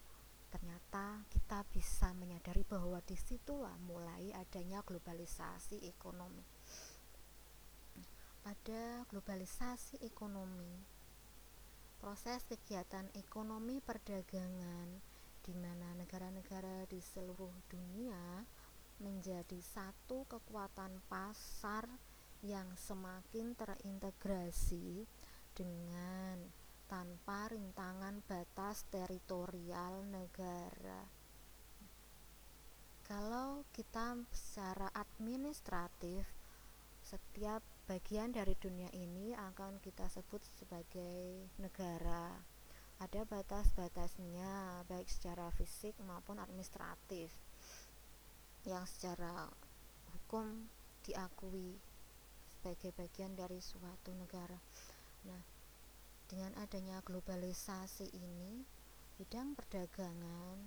[0.55, 6.45] ternyata kita bisa menyadari bahwa di situlah mulai adanya globalisasi ekonomi.
[8.45, 10.77] Pada globalisasi ekonomi
[11.97, 15.12] proses kegiatan ekonomi perdagangan
[15.43, 18.47] di mana negara-negara di seluruh dunia
[19.03, 21.91] menjadi satu kekuatan pasar
[22.47, 25.07] yang semakin terintegrasi
[25.55, 26.39] dengan
[26.87, 31.03] tanpa rintangan batas teritorial negara.
[33.03, 36.25] kalau kita secara administratif
[37.03, 42.52] setiap bagian dari dunia ini akan kita sebut sebagai negara
[43.03, 47.35] ada batas-batasnya baik secara fisik maupun administratif
[48.62, 49.51] yang secara
[50.15, 50.71] hukum
[51.03, 51.75] diakui
[52.47, 54.55] sebagai bagian dari suatu negara.
[55.27, 55.43] Nah,
[56.31, 58.62] dengan adanya globalisasi ini,
[59.19, 60.62] bidang perdagangan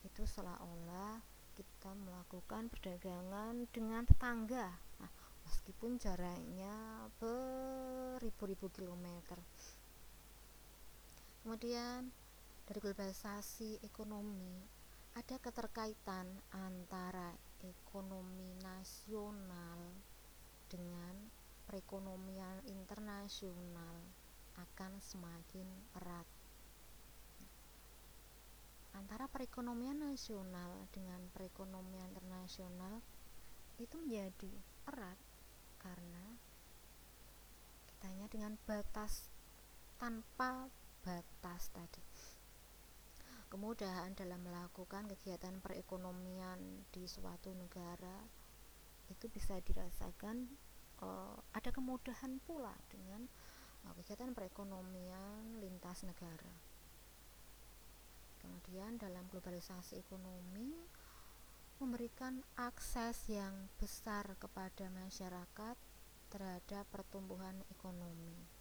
[0.00, 1.20] itu seolah-olah
[1.60, 4.72] kita melakukan perdagangan dengan tetangga.
[4.96, 5.12] Nah,
[5.44, 9.36] meskipun jaraknya beribu-ribu kilometer.
[11.46, 12.10] Kemudian
[12.66, 14.66] dari globalisasi ekonomi
[15.14, 17.30] ada keterkaitan antara
[17.62, 19.94] ekonomi nasional
[20.66, 21.14] dengan
[21.70, 23.94] perekonomian internasional
[24.58, 26.26] akan semakin erat.
[28.98, 32.98] Antara perekonomian nasional dengan perekonomian internasional
[33.78, 34.50] itu menjadi
[34.90, 35.18] erat
[35.78, 36.26] karena
[38.02, 39.30] hanya dengan batas
[40.02, 40.74] tanpa
[41.06, 42.02] batas tadi
[43.46, 46.58] kemudahan dalam melakukan kegiatan perekonomian
[46.90, 48.26] di suatu negara
[49.06, 50.50] itu bisa dirasakan
[51.00, 53.22] uh, ada kemudahan pula dengan
[53.86, 56.54] uh, kegiatan perekonomian lintas negara.
[58.42, 60.70] Kemudian dalam globalisasi ekonomi
[61.82, 65.76] memberikan akses yang besar kepada masyarakat
[66.30, 68.55] terhadap pertumbuhan ekonomi.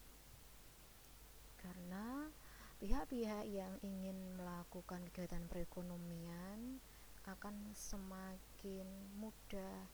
[1.65, 2.30] Karena
[2.78, 6.78] pihak-pihak yang ingin melakukan kegiatan perekonomian
[7.25, 8.86] akan semakin
[9.17, 9.89] mudah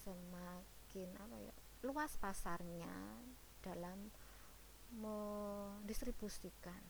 [0.00, 1.52] semakin apa ya
[1.84, 2.88] luas pasarnya
[3.60, 4.08] dalam
[4.96, 6.80] mendistribusikan.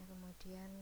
[0.00, 0.72] Nah kemudian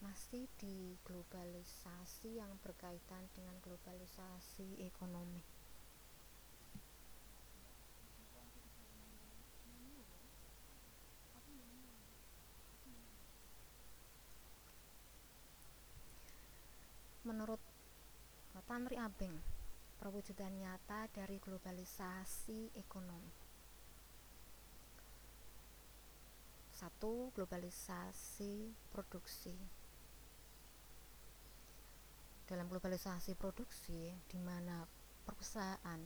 [0.00, 5.44] masih di globalisasi yang berkaitan dengan globalisasi ekonomi
[17.30, 17.62] menurut
[18.80, 19.36] Tanri Abeng
[20.00, 23.28] perwujudan nyata dari globalisasi ekonomi.
[26.72, 29.52] Satu globalisasi produksi.
[32.48, 34.88] Dalam globalisasi produksi di mana
[35.28, 36.00] perusahaan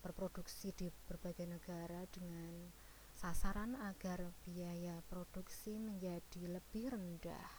[0.00, 2.72] berproduksi di berbagai negara dengan
[3.12, 7.52] sasaran agar biaya produksi menjadi lebih rendah.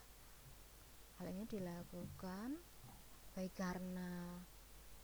[1.21, 2.68] Hal ini dilakukan
[3.39, 4.35] baik karena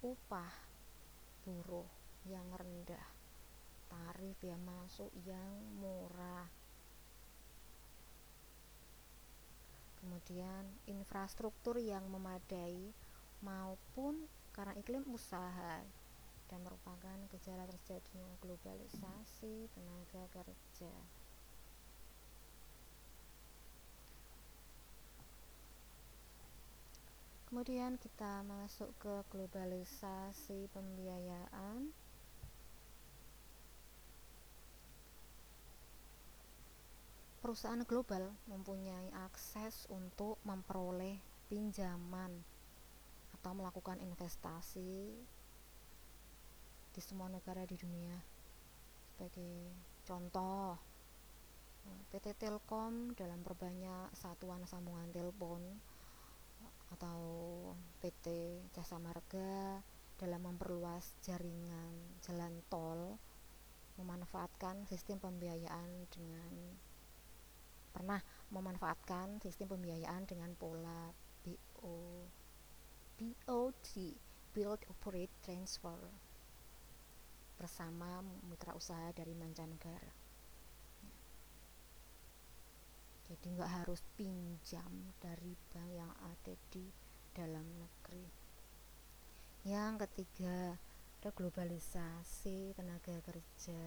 [0.04, 0.52] upah
[1.48, 1.88] buruh
[2.28, 3.08] yang rendah
[3.88, 6.44] tarif yang masuk yang murah
[10.04, 12.92] kemudian infrastruktur yang memadai
[13.40, 15.88] maupun karena iklim usaha
[16.52, 20.92] dan merupakan gejala terjadinya globalisasi tenaga kerja.
[27.56, 31.88] Kemudian kita masuk ke globalisasi pembiayaan.
[37.40, 41.16] Perusahaan global mempunyai akses untuk memperoleh
[41.48, 42.44] pinjaman
[43.40, 45.16] atau melakukan investasi
[46.92, 48.20] di semua negara di dunia.
[49.16, 49.72] Sebagai
[50.04, 50.76] contoh
[52.12, 55.95] PT Telkom dalam perbanyak satuan sambungan telepon
[56.96, 57.20] atau
[58.00, 58.28] PT
[58.72, 59.84] Jasa Marga
[60.16, 61.92] dalam memperluas jaringan
[62.24, 63.20] jalan tol
[64.00, 66.56] memanfaatkan sistem pembiayaan dengan
[67.92, 68.20] pernah
[68.52, 71.12] memanfaatkan sistem pembiayaan dengan pola
[71.44, 72.28] BO
[73.16, 73.88] BOT
[74.56, 76.00] Build Operate Transfer
[77.60, 80.25] bersama mitra usaha dari mancanegara
[83.26, 86.86] jadi nggak harus pinjam dari bank yang ada di
[87.34, 88.26] dalam negeri.
[89.66, 90.78] Yang ketiga
[91.26, 93.82] ada globalisasi tenaga kerja.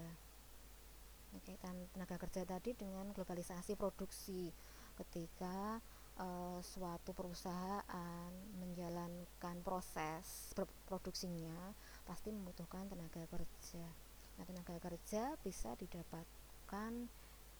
[1.46, 4.50] Kaitan tenaga kerja tadi dengan globalisasi produksi.
[4.98, 5.78] Ketika
[6.18, 10.50] uh, suatu perusahaan menjalankan proses
[10.90, 11.54] produksinya
[12.02, 13.86] pasti membutuhkan tenaga kerja.
[14.34, 16.92] Nah tenaga kerja bisa didapatkan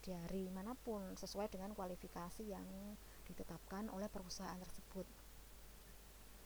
[0.09, 2.65] dari mana pun sesuai dengan kualifikasi yang
[3.29, 5.05] ditetapkan oleh perusahaan tersebut.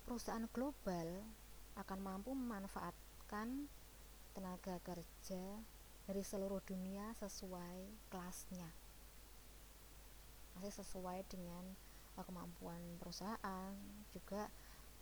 [0.02, 1.22] Perusahaan global
[1.78, 3.70] akan mampu memanfaatkan
[4.34, 5.62] tenaga kerja
[6.10, 8.66] dari seluruh dunia sesuai kelasnya.
[10.58, 11.62] Masih sesuai dengan
[12.18, 13.72] uh, kemampuan perusahaan
[14.10, 14.50] juga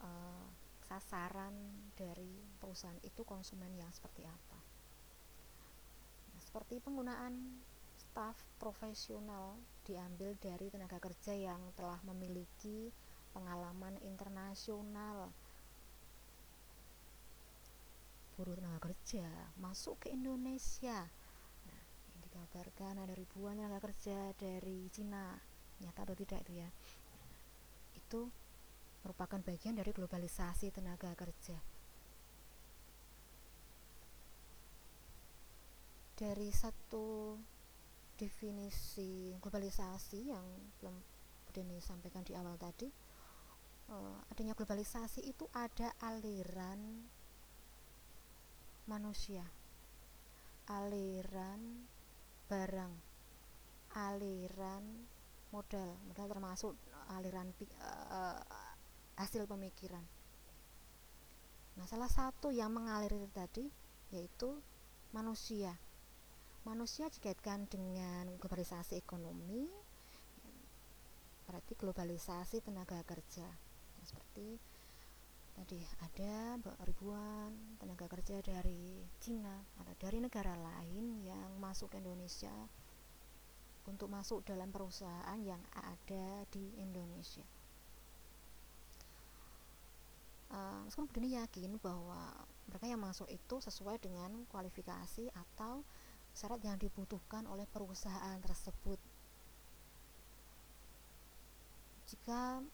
[0.05, 0.47] uh,
[0.91, 1.55] sasaran
[1.95, 4.59] dari perusahaan itu konsumen yang seperti apa
[6.35, 7.63] nah, seperti penggunaan
[8.11, 9.55] staf profesional
[9.87, 12.91] diambil dari tenaga kerja yang telah memiliki
[13.31, 15.31] pengalaman internasional.
[18.35, 19.31] Buruh tenaga kerja
[19.63, 21.07] masuk ke Indonesia.
[21.71, 25.39] Nah, yang dikabarkan ada ribuan tenaga kerja dari Cina.
[25.79, 26.69] Nyata atau tidak itu ya?
[27.95, 28.27] Itu
[29.07, 31.63] merupakan bagian dari globalisasi tenaga kerja.
[36.19, 37.39] Dari satu
[38.21, 40.45] definisi globalisasi yang
[40.77, 40.93] belum
[41.51, 42.87] Deni sampaikan di awal tadi
[43.91, 47.11] uh, adanya globalisasi itu ada aliran
[48.87, 49.43] manusia
[50.71, 51.91] aliran
[52.47, 52.95] barang
[53.99, 54.85] aliran
[55.51, 56.73] modal modal termasuk
[57.11, 57.51] aliran
[57.83, 58.39] uh,
[59.19, 60.07] hasil pemikiran.
[61.75, 63.67] Nah salah satu yang mengalir tadi
[64.15, 64.55] yaitu
[65.11, 65.75] manusia
[66.69, 69.65] manusia dikaitkan dengan globalisasi ekonomi
[71.49, 73.49] berarti globalisasi tenaga kerja
[74.05, 74.61] seperti
[75.57, 76.57] tadi ada
[76.87, 82.55] ribuan tenaga kerja dari Cina atau dari negara lain yang masuk ke Indonesia
[83.89, 87.45] untuk masuk dalam perusahaan yang ada di Indonesia.
[90.51, 92.35] Uh, meskipun ini yakin bahwa
[92.67, 95.87] mereka yang masuk itu sesuai dengan kualifikasi atau
[96.35, 98.99] syarat yang dibutuhkan oleh perusahaan tersebut.
[102.11, 102.65] Jika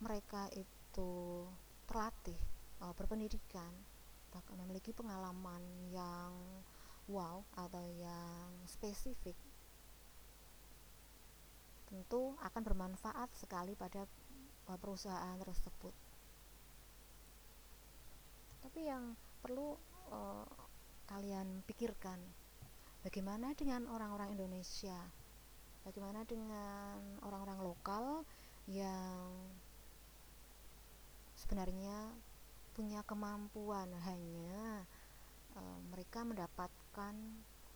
[0.00, 1.44] mereka itu
[1.88, 2.38] terlatih
[2.84, 3.72] uh, berpendidikan
[4.28, 6.32] bahkan memiliki pengalaman yang
[7.08, 9.34] wow atau yang spesifik
[11.88, 14.04] tentu akan bermanfaat sekali pada
[14.68, 15.96] uh, perusahaan tersebut
[18.60, 19.80] tapi yang perlu
[20.12, 20.44] uh,
[21.08, 22.20] kalian pikirkan
[23.08, 25.00] bagaimana dengan orang-orang Indonesia?
[25.80, 28.04] Bagaimana dengan orang-orang lokal
[28.68, 29.32] yang
[31.32, 32.12] sebenarnya
[32.76, 34.84] punya kemampuan hanya
[35.56, 37.16] e, mereka mendapatkan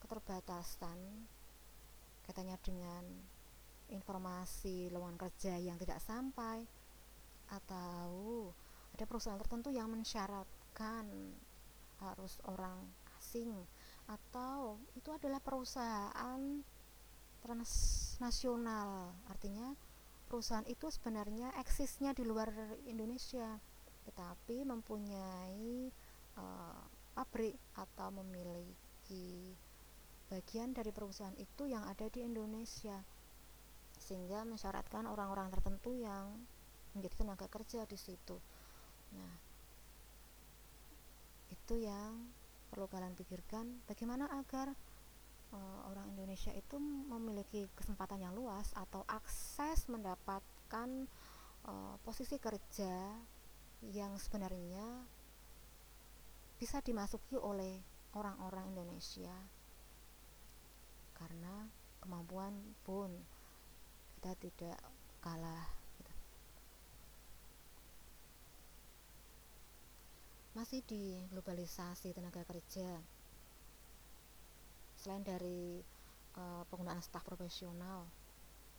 [0.04, 1.00] keterbatasan
[2.28, 3.00] katanya dengan
[3.88, 6.68] informasi lowongan kerja yang tidak sampai
[7.48, 8.52] atau
[8.92, 11.08] ada perusahaan tertentu yang mensyaratkan
[12.04, 12.84] harus orang
[13.16, 13.48] asing
[14.12, 16.40] atau itu adalah perusahaan
[17.40, 19.72] transnasional artinya
[20.28, 22.52] perusahaan itu sebenarnya eksisnya di luar
[22.84, 23.56] Indonesia
[24.08, 25.92] tetapi mempunyai
[26.36, 26.82] uh,
[27.12, 29.52] pabrik atau memiliki
[30.32, 32.96] bagian dari perusahaan itu yang ada di Indonesia
[34.00, 36.40] sehingga mensyaratkan orang-orang tertentu yang
[36.96, 38.40] menjadi tenaga kerja di situ.
[39.12, 39.34] Nah,
[41.52, 42.31] itu yang
[42.72, 44.72] perlu kalian pikirkan bagaimana agar
[45.52, 50.88] uh, orang Indonesia itu memiliki kesempatan yang luas atau akses mendapatkan
[51.68, 53.12] uh, posisi kerja
[53.92, 55.04] yang sebenarnya
[56.56, 57.82] bisa dimasuki oleh
[58.16, 59.34] orang-orang Indonesia.
[61.12, 61.66] Karena
[61.98, 62.54] kemampuan
[62.86, 63.10] pun
[64.16, 64.78] kita tidak
[65.18, 65.66] kalah
[65.98, 66.14] gitu.
[70.52, 73.00] Masih di globalisasi tenaga kerja.
[75.00, 75.80] Selain dari
[76.36, 78.04] uh, penggunaan staf profesional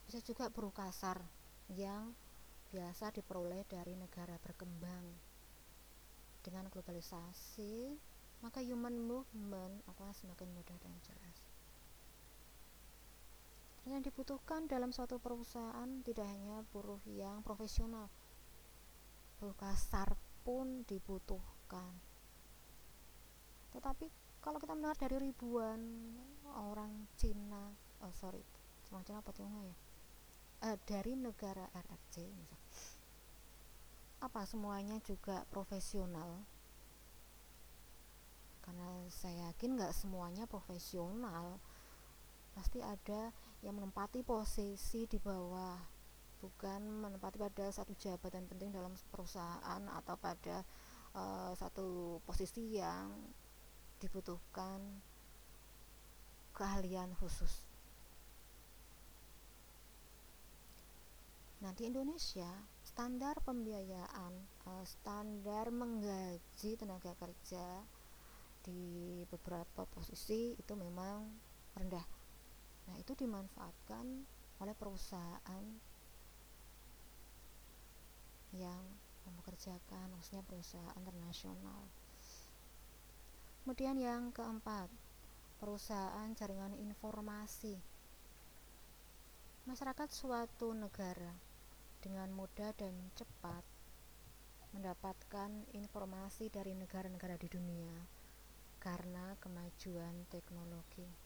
[0.06, 1.18] bisa juga buruh kasar
[1.74, 2.14] yang
[2.70, 5.06] biasa diperoleh dari negara berkembang.
[6.46, 7.98] Dengan globalisasi
[8.46, 11.38] maka human movement akan semakin mudah dan jelas.
[13.90, 18.14] Yang dibutuhkan dalam suatu perusahaan tidak hanya buruh yang profesional.
[19.42, 20.14] Buruh kasar
[20.44, 21.53] pun dibutuhkan
[23.74, 24.12] tetapi
[24.44, 25.80] kalau kita mendengar dari ribuan
[26.54, 28.44] orang Cina oh sorry
[28.94, 29.78] orang Cina apa Tionghoa ya?
[30.64, 32.62] Uh, dari negara RRC misal.
[34.24, 36.46] Apa semuanya juga profesional?
[38.64, 41.60] Karena saya yakin nggak semuanya profesional.
[42.56, 43.34] Pasti ada
[43.66, 45.76] yang menempati posisi di bawah
[46.40, 50.68] bukan menempati pada satu jabatan penting dalam perusahaan atau pada
[51.14, 53.14] uh, satu posisi yang
[54.02, 54.82] dibutuhkan
[56.54, 57.66] keahlian khusus.
[61.64, 62.52] Nah, di Indonesia,
[62.84, 64.34] standar pembiayaan,
[64.68, 67.88] uh, standar menggaji tenaga kerja
[68.64, 71.24] di beberapa posisi itu memang
[71.80, 72.08] rendah.
[72.92, 74.06] Nah, itu dimanfaatkan
[74.60, 75.66] oleh perusahaan
[78.54, 78.84] yang
[79.26, 81.88] mempekerjakan maksudnya perusahaan internasional
[83.64, 84.92] kemudian yang keempat
[85.58, 87.80] perusahaan jaringan informasi
[89.64, 91.32] masyarakat suatu negara
[92.04, 93.64] dengan mudah dan cepat
[94.76, 97.96] mendapatkan informasi dari negara-negara di dunia
[98.84, 101.23] karena kemajuan teknologi.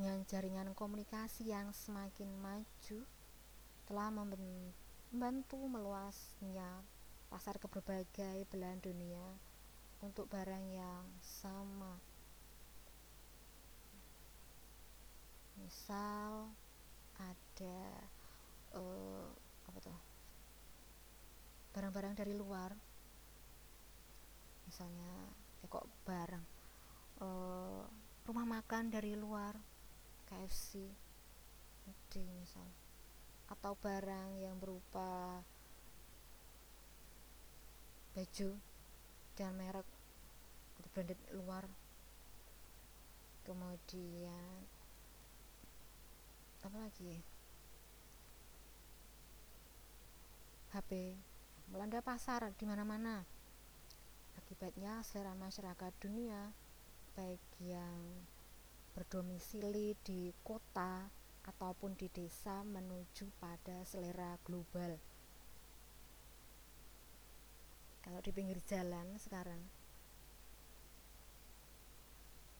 [0.00, 3.04] Dengan jaringan komunikasi yang semakin maju,
[3.84, 6.80] telah membantu meluasnya
[7.28, 9.36] pasar ke berbagai belahan dunia
[10.00, 12.00] untuk barang yang sama.
[15.60, 16.48] Misal
[17.20, 17.84] ada
[19.84, 20.00] tuh?
[21.76, 22.72] Barang-barang dari luar.
[24.64, 25.28] Misalnya
[25.60, 26.44] ya kok barang.
[27.20, 27.84] Uh,
[28.24, 29.69] rumah makan dari luar
[30.30, 30.86] KFC
[32.14, 32.66] di misal.
[33.50, 35.42] Atau barang yang berupa
[38.14, 38.50] baju
[39.34, 39.88] dengan merek
[40.78, 41.66] atau branded luar.
[43.42, 44.70] Kemudian
[46.60, 47.24] apa lagi
[50.70, 51.18] HP
[51.74, 53.26] melanda pasar di mana-mana.
[54.38, 56.54] Akibatnya selera masyarakat dunia
[57.18, 57.98] baik yang
[59.00, 61.08] berdomisili di kota
[61.48, 65.00] ataupun di desa menuju pada selera global.
[68.04, 69.64] Kalau di pinggir jalan sekarang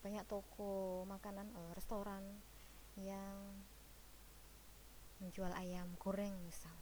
[0.01, 2.24] banyak toko makanan, eh, restoran
[2.97, 3.36] yang
[5.20, 6.72] menjual ayam goreng misal.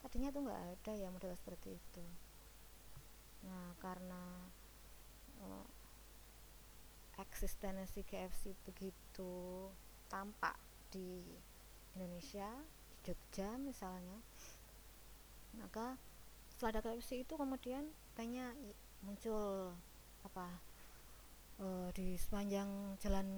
[0.00, 2.04] Tadinya tuh nggak ada ya model seperti itu.
[3.44, 4.48] Nah karena
[5.44, 5.68] uh,
[7.18, 9.70] eksistensi KFC begitu
[10.10, 10.58] tampak
[10.90, 11.22] di
[11.94, 12.48] Indonesia
[13.06, 14.18] Jogja misalnya
[15.54, 15.94] maka
[16.50, 17.86] setelah ada KFC itu kemudian
[18.18, 18.54] banyak
[19.06, 19.74] muncul
[20.24, 20.48] apa
[21.62, 23.28] uh, di sepanjang jalan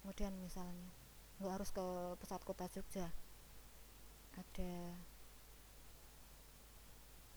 [0.00, 0.88] kemudian misalnya
[1.42, 1.86] nggak harus ke
[2.22, 3.10] pusat kota Jogja
[4.36, 4.72] ada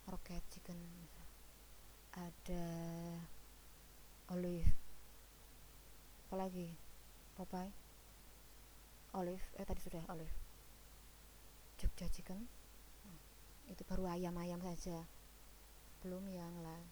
[0.07, 0.79] rocket chicken
[2.15, 2.65] ada
[4.29, 4.69] olive.
[6.29, 6.69] Apalagi?
[7.33, 7.73] Popeye?
[9.17, 9.41] Olive?
[9.57, 10.35] Eh tadi sudah olive.
[11.81, 12.45] Jogja chicken.
[13.65, 15.05] Itu baru ayam-ayam saja.
[16.05, 16.87] Belum yang lain.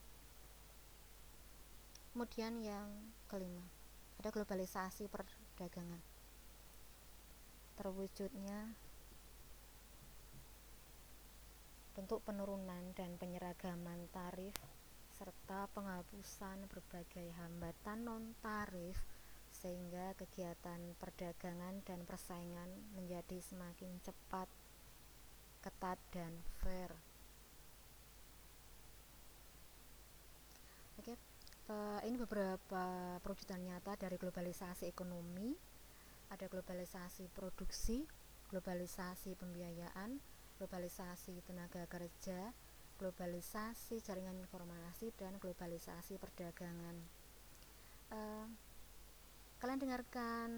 [2.14, 2.90] Kemudian yang
[3.30, 3.62] kelima.
[4.18, 6.02] Ada globalisasi perdagangan.
[7.78, 8.74] Terwujudnya
[11.94, 14.54] bentuk penurunan dan penyeragaman tarif
[15.18, 19.02] serta penghapusan berbagai hambatan non-tarif
[19.50, 24.46] sehingga kegiatan perdagangan dan persaingan menjadi semakin cepat,
[25.66, 26.30] ketat, dan
[26.62, 26.94] fair.
[31.02, 31.18] Oke,
[31.74, 35.58] uh, ini beberapa perwujudan nyata dari globalisasi ekonomi.
[36.30, 38.06] Ada globalisasi produksi,
[38.54, 40.22] globalisasi pembiayaan,
[40.62, 42.54] globalisasi tenaga kerja,
[42.98, 46.98] globalisasi jaringan informasi dan globalisasi perdagangan.
[48.12, 48.48] Uh,
[49.62, 50.50] kalian dengarkan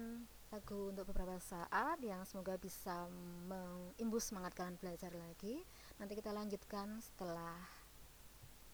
[0.50, 3.06] lagu untuk beberapa saat yang semoga bisa
[3.46, 5.62] mengimbus semangat kalian belajar lagi.
[6.02, 7.54] Nanti kita lanjutkan setelah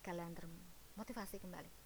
[0.01, 1.86] kalian termotivasi kembali.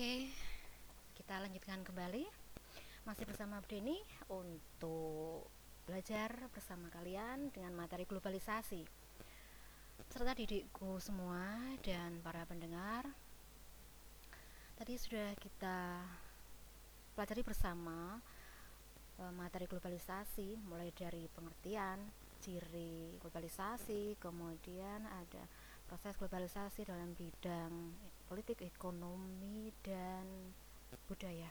[0.00, 0.32] Oke,
[1.12, 2.24] kita lanjutkan kembali.
[3.04, 4.00] Masih bersama Denny
[4.32, 5.44] untuk
[5.84, 8.80] belajar bersama kalian dengan materi globalisasi.
[10.08, 11.52] Serta didikku semua
[11.84, 13.12] dan para pendengar.
[14.80, 16.00] Tadi sudah kita
[17.12, 18.24] pelajari bersama
[19.20, 22.00] e, materi globalisasi mulai dari pengertian,
[22.40, 25.44] ciri globalisasi, kemudian ada
[25.84, 27.92] proses globalisasi dalam bidang
[28.30, 30.54] politik, ekonomi, dan
[31.10, 31.50] budaya.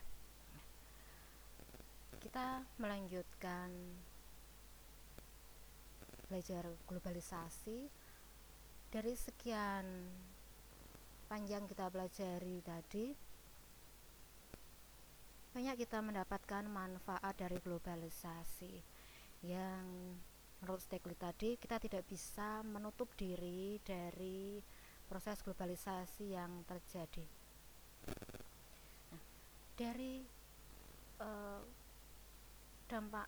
[2.24, 3.68] Kita melanjutkan
[6.32, 7.92] belajar globalisasi
[8.88, 10.08] dari sekian
[11.28, 13.06] panjang kita pelajari tadi
[15.50, 18.74] banyak kita mendapatkan manfaat dari globalisasi
[19.42, 20.14] yang
[20.62, 24.62] menurut Stekli tadi kita tidak bisa menutup diri dari
[25.10, 27.26] proses globalisasi yang terjadi.
[29.10, 29.24] Nah,
[29.74, 30.22] dari
[31.18, 31.62] uh,
[32.86, 33.28] dampak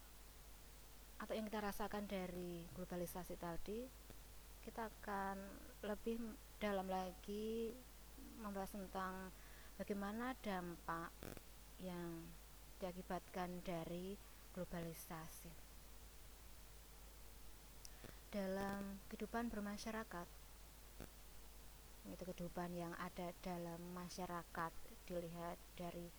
[1.21, 3.85] atau yang kita rasakan dari globalisasi tadi,
[4.61, 5.37] kita akan
[5.81, 6.21] lebih
[6.61, 7.73] dalam lagi
[8.37, 9.33] membahas tentang
[9.81, 11.09] bagaimana dampak
[11.81, 12.29] yang
[12.77, 14.17] diakibatkan dari
[14.53, 15.49] globalisasi
[18.31, 20.40] dalam kehidupan bermasyarakat
[22.09, 24.73] itu kehidupan yang ada dalam masyarakat
[25.05, 26.09] dilihat dari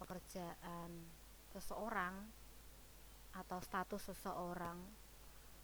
[0.00, 0.90] pekerjaan
[1.54, 2.14] seseorang
[3.36, 4.78] atau status seseorang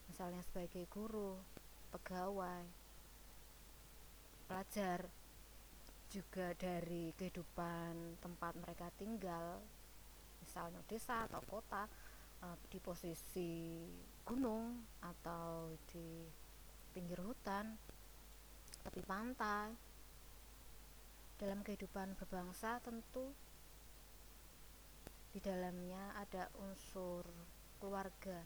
[0.07, 1.41] misalnya sebagai guru,
[1.91, 2.63] pegawai,
[4.47, 5.09] pelajar
[6.13, 9.59] juga dari kehidupan tempat mereka tinggal
[10.45, 11.89] misalnya desa atau kota
[12.45, 13.83] uh, di posisi
[14.23, 16.23] gunung atau di
[16.95, 17.75] pinggir hutan
[18.85, 19.73] tepi pantai
[21.41, 23.33] dalam kehidupan berbangsa tentu
[25.35, 27.27] di dalamnya ada unsur
[27.83, 28.45] keluarga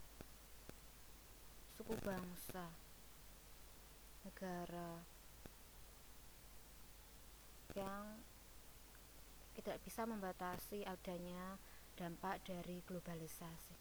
[1.77, 2.65] suku bangsa
[4.25, 4.99] negara
[7.77, 8.19] yang
[9.59, 11.59] tidak bisa membatasi adanya
[11.99, 13.75] dampak dari globalisasi.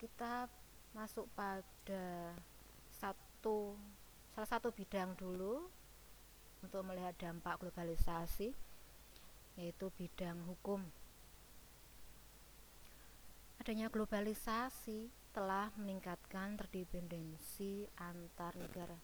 [0.00, 0.48] Kita
[0.96, 2.32] masuk pada
[2.88, 3.76] satu
[4.34, 5.62] salah satu bidang dulu
[6.66, 8.50] untuk melihat dampak globalisasi
[9.54, 10.82] yaitu bidang hukum.
[13.62, 18.98] Adanya globalisasi telah meningkatkan terdependensi antar negara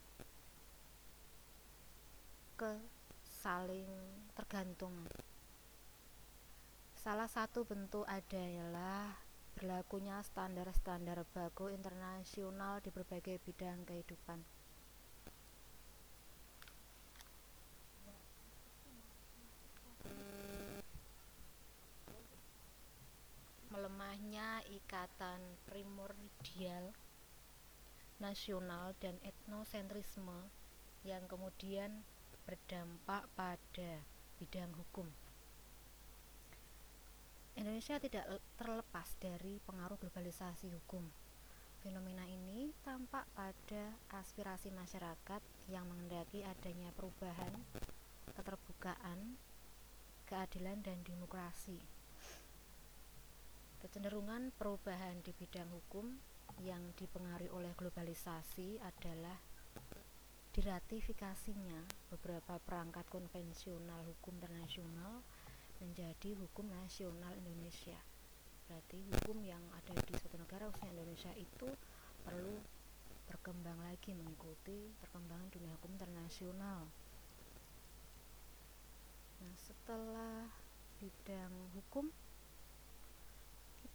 [2.59, 2.77] ke
[3.23, 3.89] saling
[4.35, 5.09] tergantungan
[7.01, 9.17] Salah satu bentuk adalah
[9.57, 14.60] berlakunya standar-standar baku internasional di berbagai bidang kehidupan.
[23.71, 25.39] Melemahnya ikatan
[25.71, 26.91] primordial
[28.21, 30.51] nasional dan etnosentrisme
[31.07, 32.05] yang kemudian
[32.45, 34.05] berdampak pada
[34.37, 35.09] bidang hukum.
[37.55, 38.25] Indonesia tidak
[38.57, 41.05] terlepas dari pengaruh globalisasi hukum.
[41.81, 45.43] Fenomena ini tampak pada aspirasi masyarakat
[45.73, 47.57] yang mengendaki adanya perubahan,
[48.37, 49.41] keterbukaan,
[50.29, 52.00] keadilan, dan demokrasi.
[53.81, 56.05] Kecenderungan perubahan di bidang hukum
[56.61, 59.41] yang dipengaruhi oleh globalisasi adalah
[60.53, 61.89] diratifikasinya.
[62.13, 65.25] Beberapa perangkat konvensional hukum internasional
[65.81, 67.97] menjadi hukum nasional Indonesia.
[68.69, 71.69] Berarti hukum yang ada di suatu negara khususnya Indonesia itu
[72.21, 72.61] perlu
[73.33, 76.85] berkembang lagi mengikuti perkembangan dunia hukum internasional.
[79.41, 80.53] Nah setelah
[81.01, 82.13] bidang hukum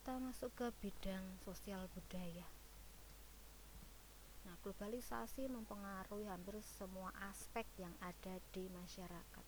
[0.06, 2.45] kita masuk ke bidang sosial budaya.
[4.45, 9.45] Nah, globalisasi mempengaruhi hampir semua aspek yang ada di masyarakat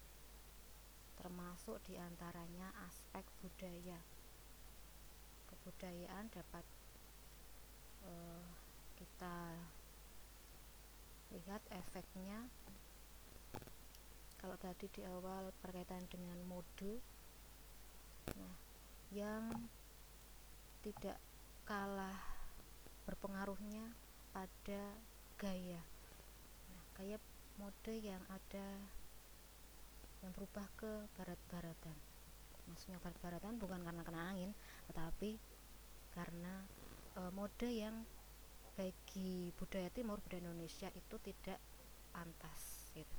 [1.22, 4.02] termasuk di antaranya aspek budaya.
[5.46, 6.66] Kebudayaan dapat
[8.10, 8.50] uh,
[8.98, 9.62] kita
[11.38, 12.50] lihat efeknya.
[14.42, 16.98] Kalau tadi di awal berkaitan dengan mode
[18.34, 18.58] nah
[19.14, 19.70] yang
[20.82, 21.18] tidak
[21.68, 22.18] kalah
[23.08, 23.92] berpengaruhnya
[24.36, 24.84] pada
[25.40, 25.82] gaya.
[26.72, 27.18] Nah, gaya
[27.58, 28.68] mode yang ada
[30.22, 31.98] yang berubah ke barat-baratan.
[32.68, 34.52] Maksudnya barat-baratan bukan karena kena angin
[34.92, 35.40] tetapi
[36.12, 36.68] karena
[37.16, 37.96] e, mode yang
[38.76, 41.58] bagi budaya timur budaya Indonesia itu tidak
[42.14, 43.18] pantas gitu.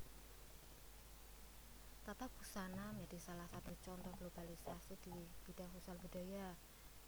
[2.05, 6.55] Tata busana menjadi salah satu contoh globalisasi di bidang sosial budaya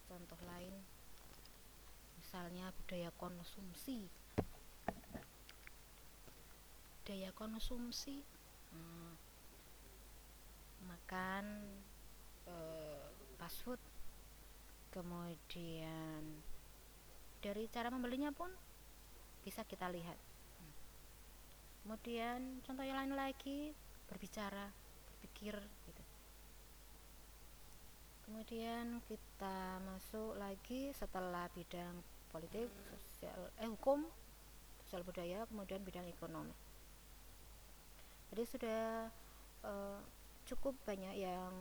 [0.08, 0.74] contoh lain
[2.18, 4.08] misalnya budaya konsumsi.
[7.02, 8.22] Budaya konsumsi
[8.72, 9.12] hmm,
[10.88, 11.44] makan
[12.48, 13.04] uh,
[13.36, 13.80] fast food
[14.92, 16.22] kemudian
[17.42, 18.48] dari cara membelinya pun
[19.42, 20.14] bisa kita lihat.
[21.82, 23.74] Kemudian contoh yang lain lagi
[24.06, 24.70] berbicara
[25.18, 25.58] berpikir
[28.32, 32.00] kemudian kita masuk lagi setelah bidang
[32.32, 34.08] politik sosial eh hukum
[34.80, 36.56] sosial budaya kemudian bidang ekonomi.
[38.32, 39.12] Jadi sudah
[39.68, 40.00] uh,
[40.48, 41.52] cukup banyak yang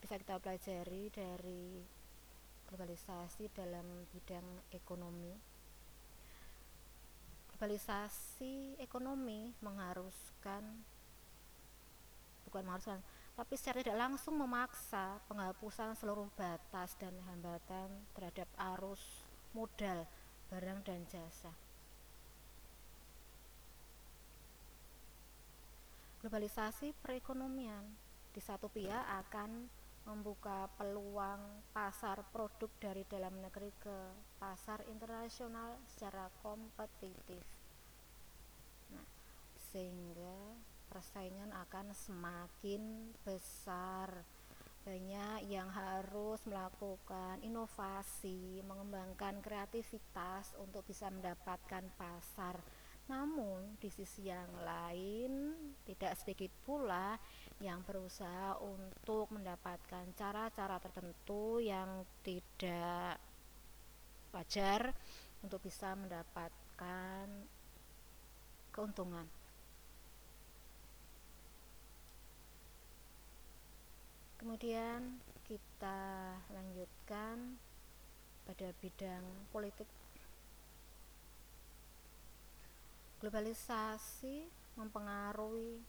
[0.00, 1.84] bisa kita pelajari dari
[2.72, 5.36] globalisasi dalam bidang ekonomi.
[7.52, 10.88] Globalisasi ekonomi mengharuskan
[12.48, 13.04] bukan mengharuskan
[13.34, 18.46] tapi secara tidak langsung memaksa penghapusan seluruh batas dan hambatan terhadap
[18.78, 19.02] arus
[19.50, 20.06] modal
[20.54, 21.50] barang dan jasa.
[26.22, 27.84] Globalisasi perekonomian
[28.32, 29.66] di satu pihak akan
[30.04, 33.98] membuka peluang pasar produk dari dalam negeri ke
[34.36, 37.44] pasar internasional secara kompetitif.
[38.92, 39.04] Nah,
[39.72, 40.60] sehingga
[40.94, 44.22] persaingan akan semakin besar
[44.86, 52.60] banyak yang harus melakukan inovasi, mengembangkan kreativitas untuk bisa mendapatkan pasar.
[53.08, 55.56] Namun, di sisi yang lain,
[55.88, 57.16] tidak sedikit pula
[57.64, 63.16] yang berusaha untuk mendapatkan cara-cara tertentu yang tidak
[64.36, 64.92] wajar
[65.40, 67.24] untuk bisa mendapatkan
[68.68, 69.43] keuntungan.
[74.44, 77.56] Kemudian kita lanjutkan
[78.44, 79.88] pada bidang politik.
[83.24, 84.44] Globalisasi
[84.76, 85.80] mempengaruhi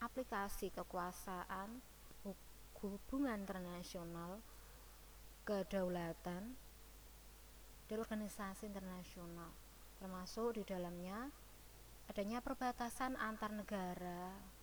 [0.00, 1.84] aplikasi kekuasaan
[2.80, 4.40] hubungan internasional
[5.44, 6.56] kedaulatan
[7.92, 9.52] dan organisasi internasional.
[10.00, 11.28] Termasuk di dalamnya
[12.08, 14.55] adanya perbatasan antar negara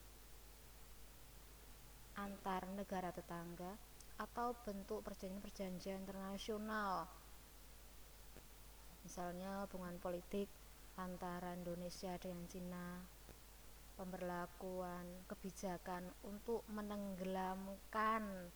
[2.17, 3.73] antar negara tetangga
[4.21, 7.09] atau bentuk perjanjian-perjanjian internasional.
[9.03, 10.47] Misalnya hubungan politik
[10.95, 12.87] antara Indonesia dengan Cina
[13.97, 18.49] pemberlakuan kebijakan untuk menenggelamkan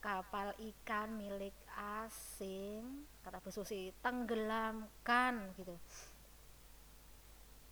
[0.00, 3.52] kapal ikan milik asing kata Bu
[4.00, 5.76] tenggelamkan gitu.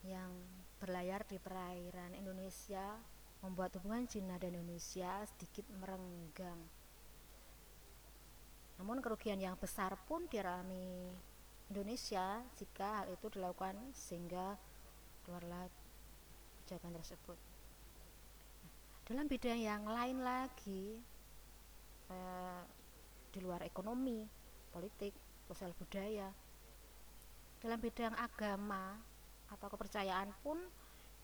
[0.05, 0.33] Yang
[0.79, 6.59] berlayar di perairan Indonesia membuat hubungan Cina dan Indonesia sedikit merenggang.
[8.78, 11.11] Namun kerugian yang besar pun dialami
[11.68, 14.57] Indonesia jika hal itu dilakukan sehingga
[15.26, 15.68] keluarlah
[16.64, 17.39] kebijakan tersebut.
[19.09, 21.01] dalam bidang yang lain lagi
[22.12, 22.62] eh,
[23.32, 24.28] di luar ekonomi,
[24.68, 25.16] politik,
[25.49, 26.28] sosial budaya,
[27.64, 29.01] dalam bidang agama
[29.49, 30.61] atau kepercayaan pun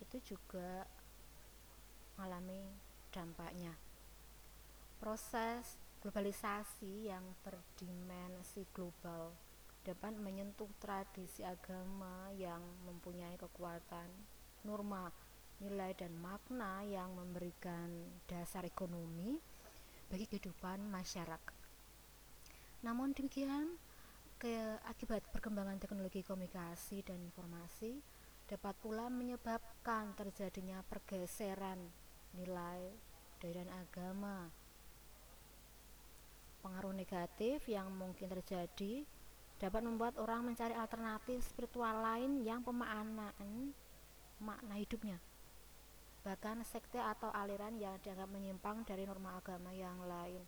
[0.01, 0.89] itu juga
[2.15, 2.71] mengalami
[3.11, 3.75] dampaknya.
[4.99, 9.33] Proses globalisasi yang berdimensi global
[9.85, 14.09] dapat menyentuh tradisi agama yang mempunyai kekuatan
[14.65, 15.13] norma,
[15.61, 17.93] nilai dan makna yang memberikan
[18.25, 19.37] dasar ekonomi
[20.09, 21.57] bagi kehidupan masyarakat.
[22.85, 23.77] Namun demikian,
[24.41, 27.97] ke akibat perkembangan teknologi komunikasi dan informasi
[28.45, 31.81] dapat pula menyebabkan terjadinya pergeseran
[32.39, 32.93] nilai
[33.45, 34.49] dan agama.
[36.65, 39.05] Pengaruh negatif yang mungkin terjadi
[39.61, 43.77] dapat membuat orang mencari alternatif spiritual lain yang pemaknaan
[44.41, 45.21] makna hidupnya.
[46.25, 50.41] Bahkan sekte atau aliran yang dianggap menyimpang dari norma agama yang lain.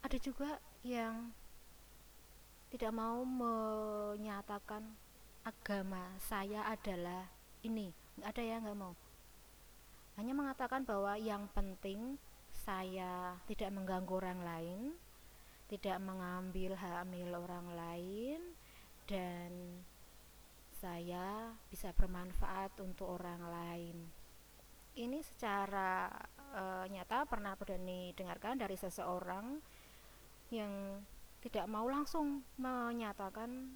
[0.00, 1.28] Ada juga yang
[2.72, 4.84] tidak mau menyatakan
[5.44, 7.28] agama saya adalah
[7.60, 7.92] ini.
[8.24, 8.96] Ada yang nggak mau
[10.14, 12.18] hanya mengatakan bahwa yang penting
[12.54, 14.80] saya tidak mengganggu orang lain,
[15.66, 18.40] tidak mengambil hak milik orang lain,
[19.10, 19.82] dan
[20.78, 23.96] saya bisa bermanfaat untuk orang lain.
[24.94, 26.06] Ini secara
[26.54, 26.62] e,
[26.94, 29.58] nyata pernah Berdani dengarkan dari seseorang
[30.54, 31.02] yang
[31.42, 33.74] tidak mau langsung menyatakan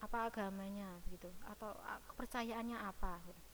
[0.00, 1.76] apa agamanya gitu atau
[2.08, 3.49] kepercayaannya apa gitu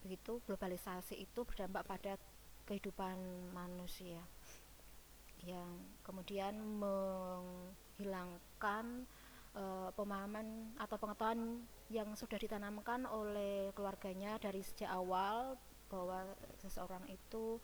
[0.00, 2.16] begitu globalisasi itu berdampak pada
[2.64, 3.20] kehidupan
[3.52, 4.24] manusia
[5.44, 5.68] yang
[6.04, 9.06] kemudian menghilangkan
[9.56, 15.56] e, pemahaman atau pengetahuan yang sudah ditanamkan oleh keluarganya dari sejak awal
[15.88, 17.56] bahwa seseorang itu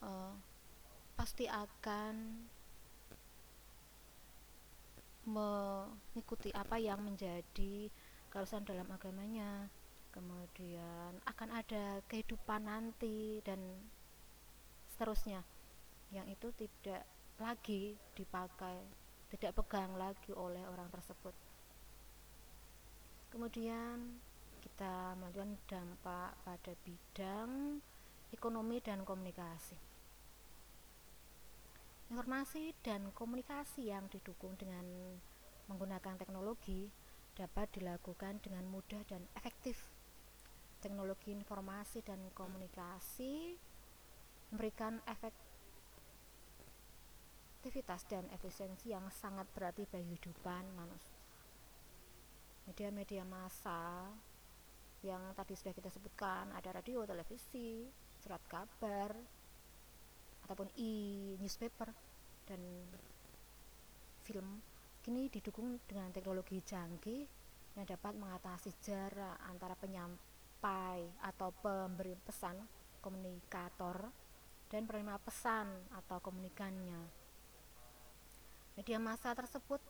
[0.00, 0.10] e,
[1.18, 2.46] pasti akan
[5.28, 7.92] mengikuti apa yang menjadi
[8.32, 9.68] keharusan dalam agamanya
[10.10, 13.58] kemudian akan ada kehidupan nanti dan
[14.94, 15.42] seterusnya.
[16.10, 17.02] Yang itu tidak
[17.40, 18.76] lagi dipakai
[19.30, 21.32] tidak pegang lagi oleh orang tersebut.
[23.30, 24.18] Kemudian
[24.60, 27.78] kita melanjutkan dampak pada bidang
[28.34, 29.78] ekonomi dan komunikasi.
[32.10, 34.82] Informasi dan komunikasi yang didukung dengan
[35.70, 36.90] menggunakan teknologi
[37.38, 39.89] dapat dilakukan dengan mudah dan efektif.
[40.80, 43.52] Teknologi informasi dan komunikasi
[44.50, 44.96] memberikan
[47.60, 51.20] efektivitas dan efisiensi yang sangat berarti bagi kehidupan manusia.
[52.64, 54.08] Media-media massa
[55.04, 57.84] yang tadi sudah kita sebutkan ada radio, televisi,
[58.20, 59.12] surat kabar,
[60.50, 61.94] ataupun e-newspaper
[62.48, 62.58] dan
[64.26, 64.58] film
[65.00, 67.22] kini didukung dengan teknologi canggih
[67.78, 70.29] yang dapat mengatasi jarak antara penyampai
[71.24, 72.60] atau pemberi pesan
[73.00, 74.12] komunikator
[74.68, 77.00] dan penerima pesan atau komunikannya.
[78.76, 79.80] Media massa tersebut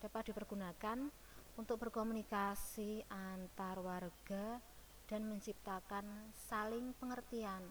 [0.00, 1.08] dapat dipergunakan
[1.54, 4.58] untuk berkomunikasi antar warga
[5.06, 7.62] dan menciptakan saling pengertian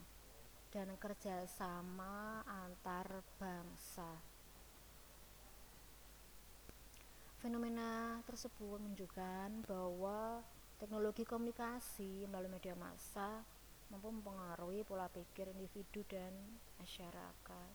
[0.71, 4.09] dan kerjasama antar bangsa.
[7.43, 10.39] Fenomena tersebut menunjukkan bahwa
[10.83, 13.39] teknologi komunikasi melalui media massa
[13.87, 16.35] mampu mempengaruhi pola pikir individu dan
[16.75, 17.73] masyarakat.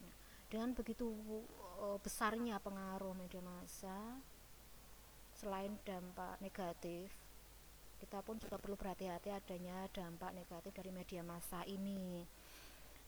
[0.00, 0.14] Nah,
[0.48, 1.12] dengan begitu
[1.76, 4.16] uh, besarnya pengaruh media massa,
[5.36, 7.12] selain dampak negatif,
[8.00, 12.24] kita pun juga perlu berhati-hati adanya dampak negatif dari media massa ini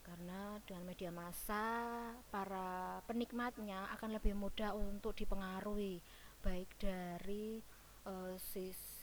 [0.05, 1.65] karena dengan media massa
[2.29, 5.97] para penikmatnya akan lebih mudah untuk dipengaruhi
[6.45, 7.65] baik dari
[8.05, 8.94] uh, sisi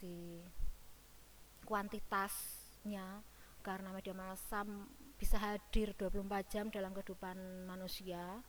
[1.62, 3.22] kuantitasnya
[3.62, 4.66] karena media massa
[5.14, 8.42] bisa hadir 24 jam dalam kehidupan manusia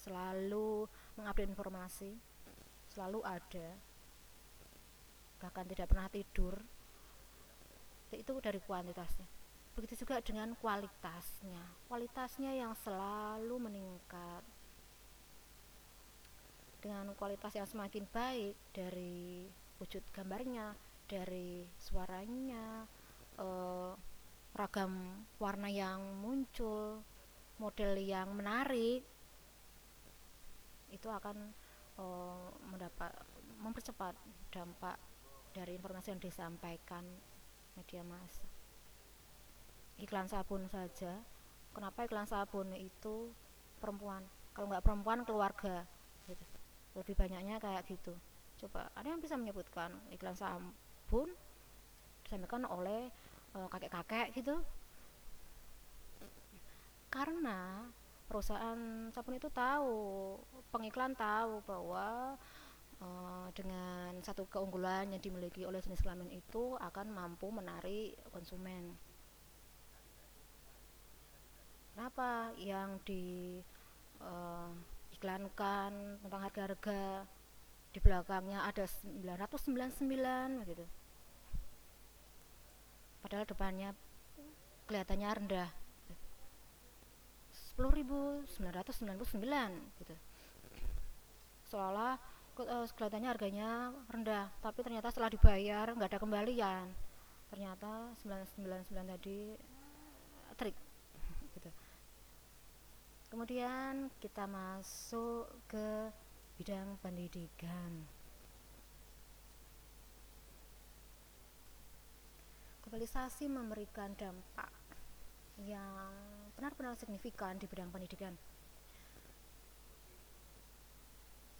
[0.00, 0.88] selalu
[1.20, 2.16] mengupdate informasi
[2.88, 3.76] selalu ada
[5.36, 6.56] bahkan tidak pernah tidur
[8.14, 9.26] itu dari kuantitasnya.
[9.76, 11.60] Begitu juga dengan kualitasnya.
[11.90, 14.42] Kualitasnya yang selalu meningkat.
[16.80, 20.72] Dengan kualitas yang semakin baik dari wujud gambarnya
[21.04, 22.88] dari suaranya
[23.36, 23.92] eh,
[24.56, 27.04] ragam warna yang muncul
[27.60, 29.04] model yang menarik
[30.88, 31.52] itu akan
[32.00, 33.12] eh, mendapat
[33.60, 34.16] mempercepat
[34.52, 34.96] dampak
[35.52, 37.04] dari informasi yang disampaikan
[37.76, 38.44] media massa.
[39.96, 41.16] Iklan sabun saja.
[41.72, 43.32] Kenapa iklan sabun itu
[43.80, 44.20] perempuan?
[44.52, 45.88] Kalau nggak perempuan keluarga
[46.28, 46.44] gitu.
[46.96, 48.16] Lebih banyaknya kayak gitu
[48.56, 51.28] coba ada yang bisa menyebutkan iklan sabun
[52.24, 53.12] disampaikan oleh
[53.54, 54.58] uh, kakek-kakek gitu?
[57.12, 57.86] Karena
[58.26, 59.94] perusahaan sabun itu tahu
[60.74, 62.34] pengiklan tahu bahwa
[63.00, 68.96] uh, dengan satu keunggulan yang dimiliki oleh jenis kelamin itu akan mampu menarik konsumen.
[71.96, 73.56] Kenapa yang di
[74.20, 74.68] uh,
[75.16, 77.24] iklankan tentang harga-harga
[77.96, 80.84] di belakangnya ada 999 gitu.
[83.24, 83.96] Padahal depannya
[84.84, 85.72] kelihatannya rendah.
[87.80, 88.52] 10.999
[90.04, 90.14] gitu.
[91.72, 92.20] Seolah
[92.60, 96.92] uh, kelihatannya harganya rendah tapi ternyata setelah dibayar nggak ada kembalian.
[97.48, 99.56] Ternyata 999 tadi
[100.60, 100.76] trik
[103.26, 106.08] kemudian kita masuk ke
[106.56, 108.08] bidang pendidikan.
[112.80, 114.72] Globalisasi memberikan dampak
[115.60, 116.12] yang
[116.56, 118.32] benar-benar signifikan di bidang pendidikan.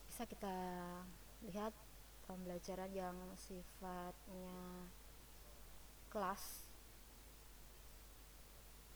[0.08, 0.56] Bisa kita
[1.44, 1.76] lihat
[2.24, 4.88] pembelajaran yang sifatnya
[6.08, 6.64] kelas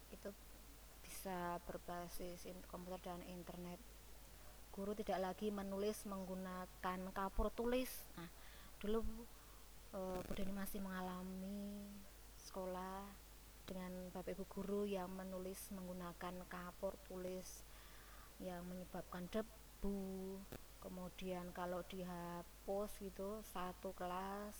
[0.09, 0.33] itu
[1.05, 3.90] bisa berbasis komputer dan internet
[4.81, 7.93] guru tidak lagi menulis menggunakan kapur tulis.
[8.17, 8.33] Nah
[8.81, 9.05] dulu
[9.93, 11.85] e, Budani masih mengalami
[12.41, 13.05] sekolah
[13.69, 17.61] dengan bapak ibu guru yang menulis menggunakan kapur tulis
[18.41, 20.41] yang menyebabkan debu.
[20.81, 24.57] Kemudian kalau dihapus gitu satu kelas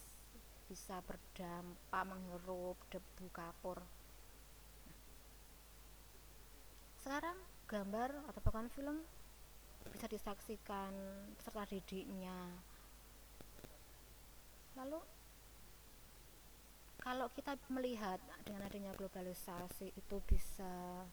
[0.69, 3.81] bisa berdampak menghirup debu kapur.
[7.01, 9.01] Sekarang gambar atau bahkan film
[9.89, 10.93] bisa disaksikan
[11.41, 12.37] peserta didiknya.
[14.77, 15.01] Lalu
[17.01, 21.05] kalau kita melihat dengan adanya globalisasi itu bisa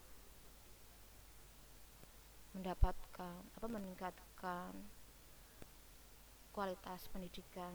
[2.51, 4.71] mendapatkan apa meningkatkan
[6.51, 7.71] kualitas pendidikan.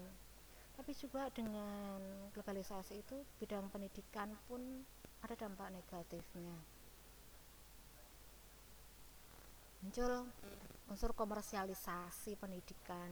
[0.75, 2.01] Tapi juga dengan
[2.35, 4.83] globalisasi itu bidang pendidikan pun
[5.23, 6.57] ada dampak negatifnya.
[9.83, 10.27] Muncul
[10.91, 13.11] unsur komersialisasi pendidikan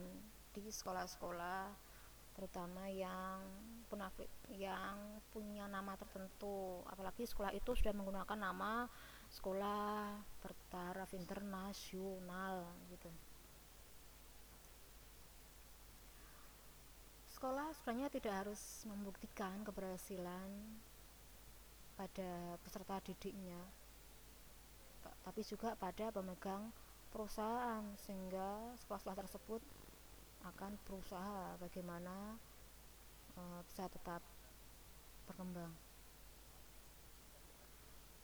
[0.50, 1.90] di sekolah-sekolah
[2.34, 3.42] terutama yang
[3.90, 6.80] punafik yang punya nama tertentu.
[6.88, 8.88] Apalagi sekolah itu sudah menggunakan nama
[9.30, 13.10] sekolah bertaraf internasional gitu.
[17.30, 20.48] Sekolah sebenarnya tidak harus membuktikan keberhasilan
[21.96, 23.60] pada peserta didiknya
[25.24, 26.72] tapi juga pada pemegang
[27.10, 29.62] perusahaan sehingga sekolah-sekolah tersebut
[30.46, 32.38] akan berusaha bagaimana
[33.36, 34.24] e, bisa tetap
[35.28, 35.74] berkembang.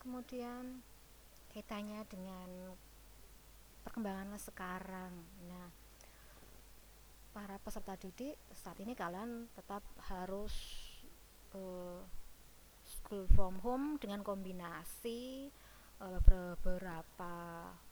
[0.01, 0.81] Kemudian
[1.53, 2.73] kaitannya dengan
[3.85, 5.13] perkembangan sekarang.
[5.45, 5.69] Nah
[7.37, 10.57] para peserta didik saat ini kalian tetap harus
[11.53, 12.01] uh,
[12.81, 15.53] school from home dengan kombinasi
[16.01, 17.33] uh, beberapa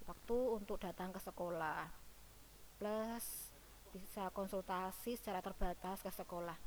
[0.04, 1.88] waktu untuk datang ke sekolah.
[2.80, 3.52] Plus
[3.94, 6.58] bisa konsultasi secara terbatas ke sekolah.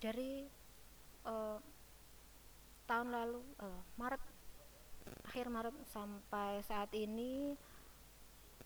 [0.00, 0.48] Dari
[1.28, 1.58] uh,
[2.88, 4.22] tahun lalu uh, Maret
[5.30, 7.54] akhir Maret sampai saat ini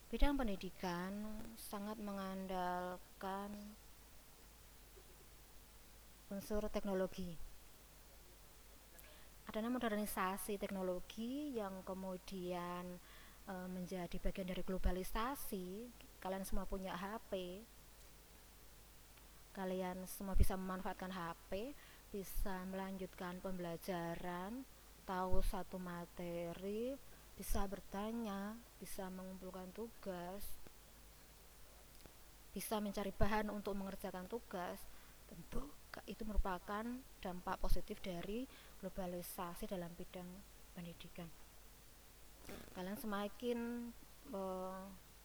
[0.08, 3.50] bidang pendidikan sangat mengandalkan
[6.30, 7.53] unsur teknologi
[9.54, 12.98] adanya modernisasi teknologi yang kemudian
[13.46, 15.86] e, menjadi bagian dari globalisasi
[16.18, 17.62] kalian semua punya HP
[19.54, 21.70] kalian semua bisa memanfaatkan HP
[22.10, 24.66] bisa melanjutkan pembelajaran
[25.06, 26.98] tahu satu materi
[27.34, 30.42] bisa bertanya, bisa mengumpulkan tugas,
[32.54, 34.78] bisa mencari bahan untuk mengerjakan tugas,
[35.26, 35.66] tentu
[36.06, 36.82] itu merupakan
[37.22, 38.46] dampak positif dari
[38.84, 40.28] globalisasi dalam bidang
[40.76, 41.28] pendidikan.
[42.76, 43.88] Kalian semakin
[44.36, 44.84] uh,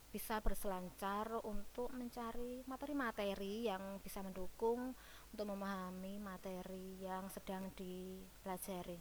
[0.10, 4.96] bisa berselancar untuk mencari materi-materi yang bisa mendukung
[5.36, 8.98] untuk memahami materi yang sedang dipelajari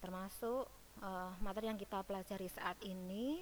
[0.00, 0.64] termasuk
[1.04, 3.40] uh, materi yang kita pelajari saat ini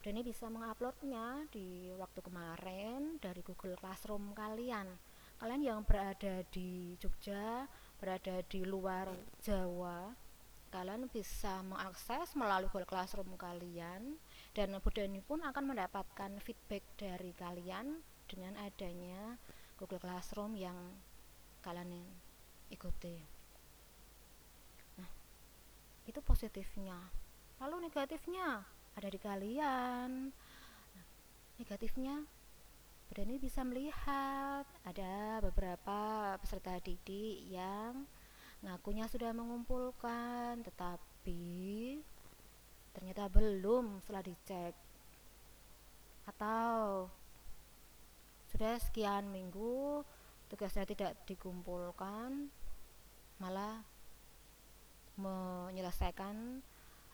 [0.00, 4.86] dan ini bisa menguploadnya di waktu kemarin dari Google Classroom kalian
[5.42, 7.66] kalian yang berada di Jogja
[7.96, 9.08] berada di luar
[9.40, 10.12] Jawa
[10.74, 14.20] kalian bisa mengakses melalui Google Classroom kalian
[14.52, 19.40] dan Budani pun akan mendapatkan feedback dari kalian dengan adanya
[19.80, 20.76] Google Classroom yang
[21.64, 22.04] kalian
[22.68, 23.36] ikuti.
[26.06, 26.94] Itu positifnya.
[27.58, 28.62] Lalu negatifnya
[28.94, 30.30] ada di kalian.
[30.94, 31.06] Nah,
[31.58, 32.22] negatifnya
[33.14, 38.04] ini bisa melihat ada beberapa peserta didik yang
[38.60, 41.98] ngakunya sudah mengumpulkan tetapi
[42.92, 44.74] ternyata belum setelah dicek.
[46.26, 47.06] Atau
[48.52, 50.04] sudah sekian minggu
[50.48, 52.48] tugasnya tidak dikumpulkan
[53.36, 53.84] malah
[55.16, 56.60] menyelesaikan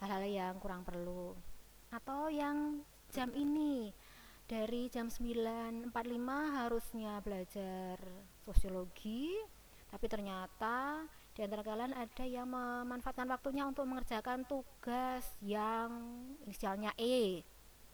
[0.02, 1.34] hal-hal yang kurang perlu.
[1.90, 3.92] Atau yang jam ini
[4.52, 5.96] dari jam 9.45
[6.60, 7.96] harusnya belajar
[8.44, 9.32] sosiologi
[9.88, 15.88] tapi ternyata di antara kalian ada yang memanfaatkan waktunya untuk mengerjakan tugas yang
[16.44, 17.40] inisialnya E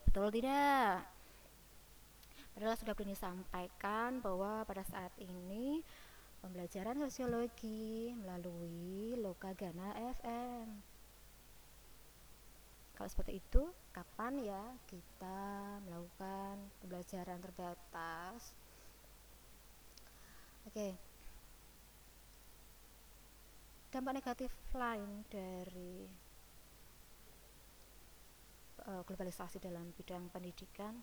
[0.03, 1.07] betul tidak
[2.59, 5.87] padahal sudah pernah disampaikan bahwa pada saat ini
[6.43, 10.67] pembelajaran sosiologi melalui Lokagana FM.
[12.95, 13.63] Kalau seperti itu,
[13.99, 15.43] kapan ya kita
[15.83, 18.55] melakukan pembelajaran terbatas?
[20.71, 20.95] Oke.
[23.91, 26.07] Dampak negatif lain dari
[28.87, 30.95] uh, globalisasi dalam bidang pendidikan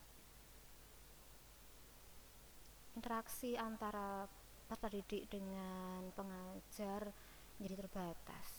[2.96, 4.24] interaksi antara
[4.72, 7.12] peserta didik dengan pengajar
[7.60, 8.55] menjadi terbatas.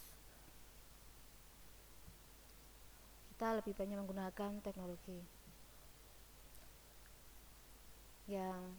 [3.37, 5.21] Kita lebih banyak menggunakan teknologi
[8.33, 8.73] yang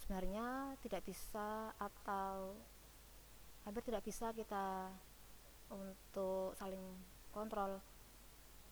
[0.00, 2.56] sebenarnya tidak bisa atau
[3.68, 4.88] hampir tidak bisa kita
[5.68, 6.80] untuk saling
[7.28, 7.76] kontrol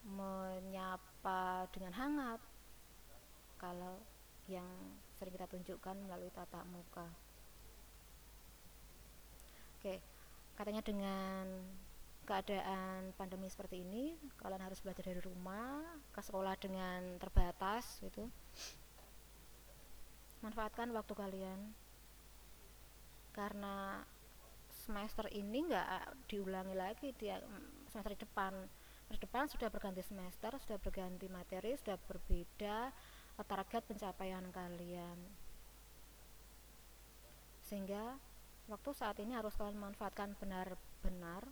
[0.08, 2.40] menyapa dengan hangat
[3.60, 4.00] kalau
[4.48, 7.04] yang sering kita tunjukkan melalui tatap muka.
[9.76, 10.00] Oke,
[10.56, 11.44] katanya dengan
[12.26, 18.26] keadaan pandemi seperti ini, kalian harus belajar dari rumah, ke sekolah dengan terbatas gitu.
[20.42, 21.60] Manfaatkan waktu kalian.
[23.30, 24.02] Karena
[24.86, 25.86] semester ini nggak
[26.30, 27.42] diulangi lagi dia
[27.90, 28.54] semester depan
[29.10, 32.94] ke depan sudah berganti semester sudah berganti materi sudah berbeda
[33.46, 35.18] target pencapaian kalian
[37.66, 38.14] sehingga
[38.70, 41.42] waktu saat ini harus kalian manfaatkan benar-benar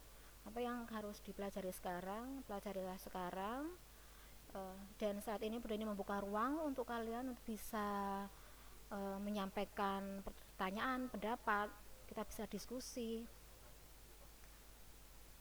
[0.44, 3.72] apa yang harus dipelajari sekarang pelajarilah sekarang.
[4.54, 8.22] Uh, dan saat ini ini membuka ruang untuk kalian untuk bisa
[8.92, 11.72] uh, menyampaikan pertanyaan pendapat.
[12.06, 13.24] Kita bisa diskusi.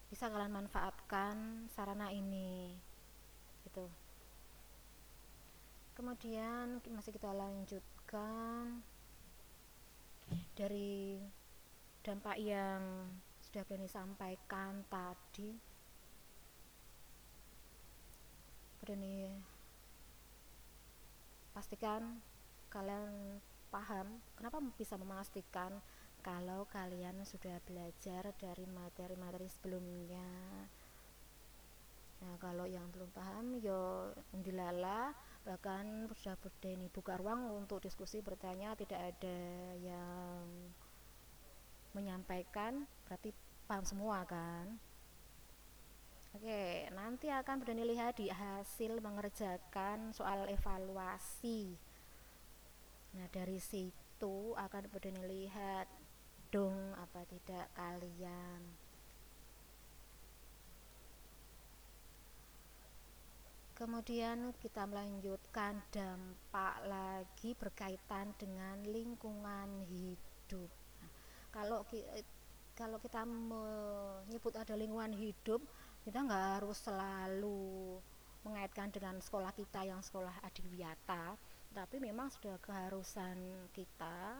[0.09, 2.73] Bisa kalian manfaatkan sarana ini
[3.69, 3.85] gitu.
[5.93, 8.81] Kemudian masih kita lanjutkan.
[10.57, 11.21] Dari
[12.01, 12.81] dampak yang
[13.53, 15.53] sudah Beni sampaikan tadi.
[18.81, 19.29] Beni
[21.53, 22.17] pastikan
[22.73, 23.37] kalian
[23.69, 24.17] paham.
[24.33, 25.69] Kenapa bisa memastikan
[26.25, 30.25] kalau kalian sudah belajar dari materi-materi sebelumnya?
[32.25, 35.13] Nah kalau yang belum paham yo dilala.
[35.45, 39.37] Bahkan sudah berdeni buka ruang untuk diskusi bertanya tidak ada
[39.77, 40.41] yang
[41.93, 43.31] menyampaikan berarti
[43.65, 44.77] paham semua kan
[46.33, 51.77] Oke, nanti akan berdeni lihat di hasil mengerjakan soal evaluasi.
[53.13, 55.85] Nah, dari situ akan berdeni lihat
[56.49, 58.65] dong apa tidak kalian.
[63.77, 70.82] Kemudian kita melanjutkan dampak lagi berkaitan dengan lingkungan hidup.
[71.53, 71.85] Kalau
[72.73, 75.61] kalau kita menyebut ada lingkungan hidup,
[76.01, 78.01] kita nggak harus selalu
[78.43, 81.37] mengaitkan dengan sekolah kita yang sekolah adiwiyata,
[81.71, 84.35] tapi memang sudah keharusan kita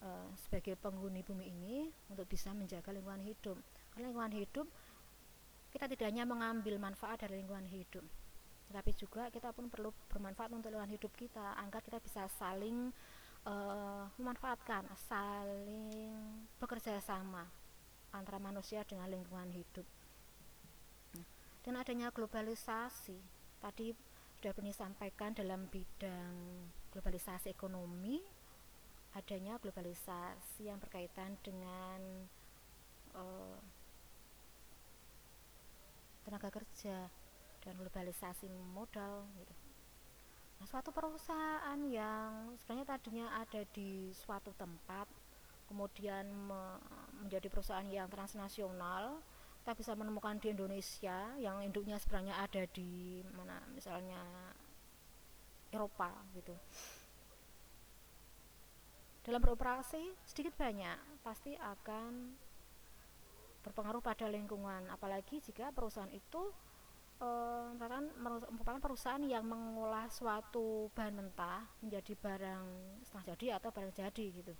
[0.00, 3.58] uh, sebagai penghuni bumi ini untuk bisa menjaga lingkungan hidup.
[3.92, 4.66] Karena lingkungan hidup
[5.74, 8.06] kita tidak hanya mengambil manfaat dari lingkungan hidup,
[8.70, 12.94] tapi juga kita pun perlu bermanfaat untuk lingkungan hidup kita agar kita bisa saling
[13.44, 16.12] uh, memanfaatkan saling
[16.60, 17.46] bekerja sama
[18.12, 19.86] antara manusia dengan lingkungan hidup
[21.64, 23.16] dan adanya globalisasi
[23.64, 23.96] tadi
[24.36, 26.36] sudah pernah sampaikan dalam bidang
[26.92, 28.20] globalisasi ekonomi
[29.16, 32.28] adanya globalisasi yang berkaitan dengan
[33.16, 33.56] uh,
[36.28, 37.08] tenaga kerja
[37.64, 39.63] dan globalisasi modal gitu.
[40.62, 45.06] Suatu perusahaan yang sebenarnya tadinya ada di suatu tempat
[45.66, 46.78] kemudian me
[47.24, 49.18] menjadi perusahaan yang transnasional
[49.64, 54.20] kita bisa menemukan di Indonesia yang induknya sebenarnya ada di mana misalnya
[55.72, 56.52] Eropa gitu.
[59.24, 62.36] Dalam beroperasi sedikit banyak pasti akan
[63.64, 66.52] berpengaruh pada lingkungan apalagi jika perusahaan itu
[67.20, 67.70] uh,
[68.50, 72.64] merupakan perusahaan yang mengolah suatu bahan mentah menjadi barang
[73.06, 74.54] setengah jadi atau barang jadi gitu.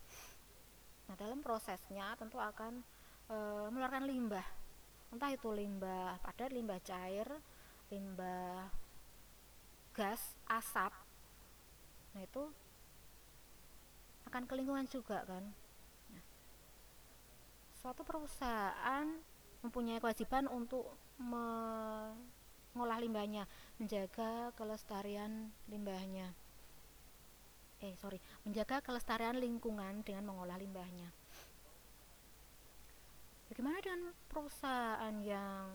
[1.10, 2.84] Nah dalam prosesnya tentu akan
[3.32, 4.46] uh, mengeluarkan limbah,
[5.10, 7.26] entah itu limbah padat, limbah cair,
[7.90, 8.70] limbah
[9.94, 10.92] gas, asap.
[12.14, 12.42] Nah itu
[14.30, 15.44] akan ke lingkungan juga kan.
[16.10, 16.24] Nah,
[17.78, 19.06] suatu perusahaan
[19.62, 20.90] mempunyai kewajiban untuk
[22.74, 23.46] mengolah limbahnya,
[23.78, 26.34] menjaga kelestarian limbahnya.
[27.78, 31.14] Eh, sorry, menjaga kelestarian lingkungan dengan mengolah limbahnya.
[33.46, 35.70] Bagaimana dengan perusahaan yang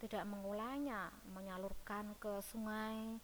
[0.00, 3.20] tidak mengolahnya, menyalurkan ke sungai,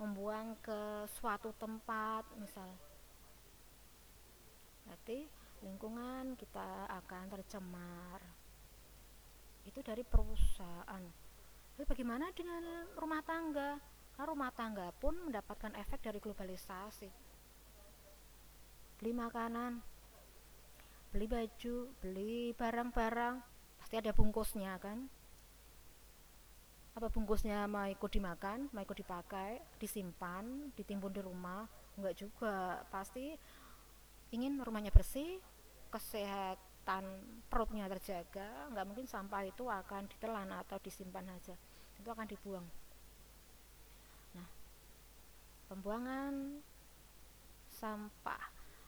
[0.00, 2.72] membuang ke suatu tempat, misal.
[4.88, 5.28] Berarti
[5.60, 8.20] lingkungan kita akan tercemar
[9.68, 11.04] itu dari perusahaan
[11.80, 12.60] tapi bagaimana dengan
[12.92, 13.80] rumah tangga?
[14.12, 17.08] Karena rumah tangga pun mendapatkan efek dari globalisasi.
[19.00, 19.80] Beli makanan
[21.08, 23.40] beli baju beli barang-barang
[23.80, 25.08] pasti ada bungkusnya kan?
[27.00, 31.64] Apa bungkusnya mau ikut dimakan mau ikut dipakai disimpan ditimbun di rumah?
[31.96, 32.84] Enggak juga.
[32.92, 33.40] Pasti
[34.36, 35.40] ingin rumahnya bersih
[35.88, 37.08] kesehatan
[37.48, 41.56] perutnya terjaga nggak mungkin sampah itu akan ditelan atau disimpan saja
[42.00, 42.66] itu akan dibuang.
[44.34, 44.48] Nah
[45.68, 46.64] pembuangan
[47.68, 48.44] sampah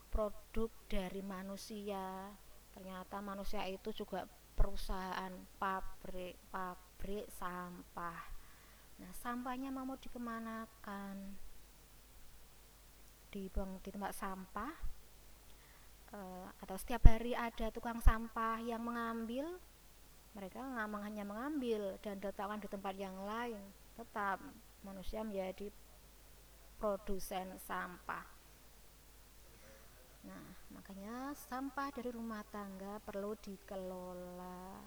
[0.08, 2.32] produk dari manusia
[2.72, 4.24] ternyata manusia itu juga
[4.56, 8.20] perusahaan pabrik pabrik sampah.
[9.00, 11.36] Nah sampahnya mau dikemanakan?
[13.32, 14.72] Dibuang di tempat sampah
[16.12, 19.56] uh, atau setiap hari ada tukang sampah yang mengambil
[20.32, 20.64] mereka
[21.04, 23.60] hanya mengambil dan diletakkan di tempat yang lain
[23.92, 24.40] tetap
[24.80, 25.68] manusia menjadi
[26.80, 28.24] produsen sampah.
[30.24, 34.80] Nah makanya sampah dari rumah tangga perlu dikelola.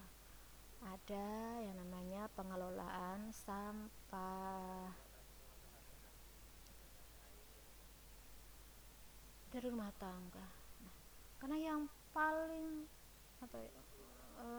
[0.85, 4.93] Ada yang namanya pengelolaan sampah.
[9.49, 10.45] Dari rumah tangga.
[10.83, 10.95] Nah,
[11.39, 11.81] karena yang
[12.11, 12.85] paling
[13.39, 13.84] apa ya,
[14.39, 14.49] e,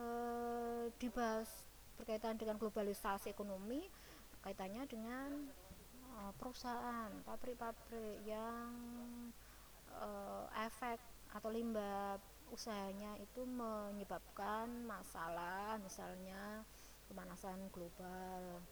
[0.97, 1.49] dibahas
[1.97, 3.85] berkaitan dengan globalisasi ekonomi
[4.41, 5.31] kaitannya dengan
[6.05, 8.71] e, perusahaan pabrik-pabrik yang
[9.91, 10.07] e,
[10.65, 10.99] efek
[11.33, 12.17] atau limbah
[12.51, 16.63] usahanya itu menyebabkan masalah misalnya
[17.11, 18.63] pemanasan global.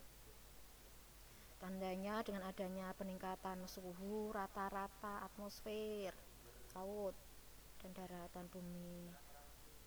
[1.59, 6.11] Tandanya dengan adanya peningkatan suhu rata-rata atmosfer
[6.75, 7.15] laut
[7.79, 9.07] dan daratan bumi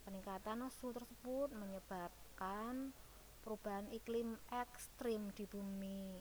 [0.09, 2.97] peningkatan suhu tersebut menyebabkan
[3.45, 6.17] perubahan iklim ekstrim di bumi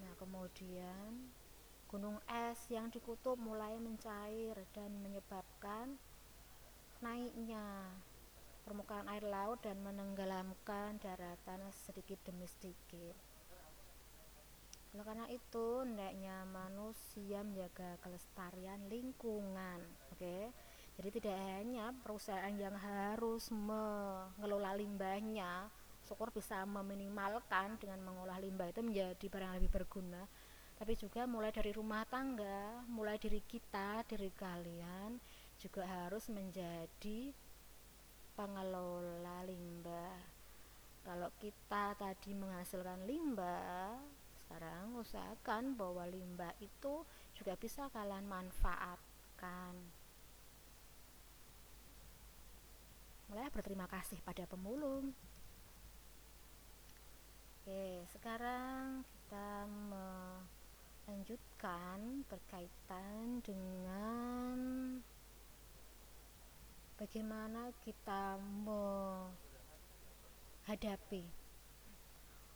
[0.00, 1.28] nah kemudian
[1.92, 2.16] gunung
[2.48, 6.00] es yang di kutub mulai mencair dan menyebabkan
[7.04, 7.92] naiknya
[8.64, 13.12] permukaan air laut dan menenggelamkan daratan sedikit demi sedikit.
[14.96, 19.84] Oleh karena itu, hendaknya manusia menjaga kelestarian lingkungan,
[20.16, 20.16] oke?
[20.16, 20.48] Okay?
[20.94, 25.66] Jadi tidak hanya perusahaan yang harus mengelola limbahnya,
[26.06, 30.22] syukur bisa meminimalkan dengan mengolah limbah itu menjadi barang lebih berguna,
[30.78, 35.18] tapi juga mulai dari rumah tangga, mulai diri kita, diri kalian
[35.58, 37.34] juga harus menjadi
[38.38, 40.18] pengelola limbah.
[41.04, 43.98] Kalau kita tadi menghasilkan limbah
[44.44, 47.02] sekarang usahakan bahwa limbah itu
[47.34, 49.74] juga bisa kalian manfaatkan
[53.34, 55.10] mulai berterima kasih pada pemulung.
[57.58, 59.66] Oke sekarang kita
[61.02, 64.54] melanjutkan berkaitan dengan
[66.94, 68.38] bagaimana kita
[70.62, 71.26] menghadapi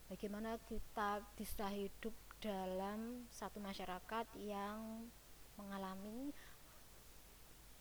[0.07, 5.11] bagaimana kita bisa hidup dalam satu masyarakat yang
[5.59, 6.31] mengalami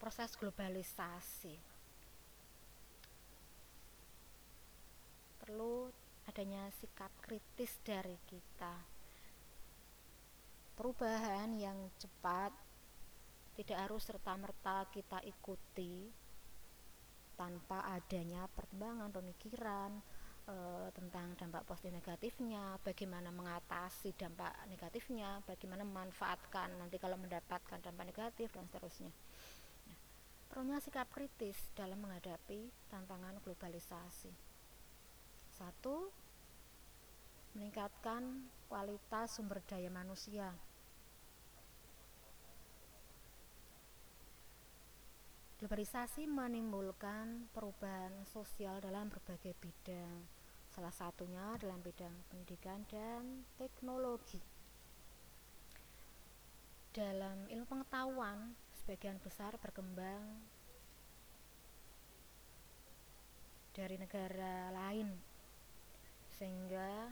[0.01, 1.76] proses globalisasi
[5.47, 5.87] perlu
[6.27, 8.83] adanya sikap kritis dari kita
[10.75, 12.51] perubahan yang cepat
[13.55, 16.11] tidak harus serta-merta kita ikuti
[17.39, 19.95] tanpa adanya pertimbangan pemikiran
[20.51, 20.55] e,
[20.91, 28.51] tentang dampak positif negatifnya, bagaimana mengatasi dampak negatifnya, bagaimana memanfaatkan nanti kalau mendapatkan dampak negatif
[28.51, 29.15] dan seterusnya.
[29.87, 29.99] Nah,
[30.51, 34.46] perlunya sikap kritis dalam menghadapi tantangan globalisasi.
[35.57, 36.13] Satu,
[37.57, 40.53] meningkatkan kualitas sumber daya manusia.
[45.57, 50.29] Globalisasi menimbulkan perubahan sosial dalam berbagai bidang,
[50.69, 54.37] salah satunya dalam bidang pendidikan dan teknologi.
[56.93, 60.21] Dalam ilmu pengetahuan, sebagian besar berkembang
[63.73, 65.26] dari negara lain,
[66.37, 67.11] sehingga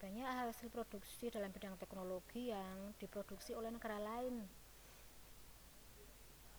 [0.00, 4.48] banyak hasil produksi dalam bidang teknologi yang diproduksi oleh negara lain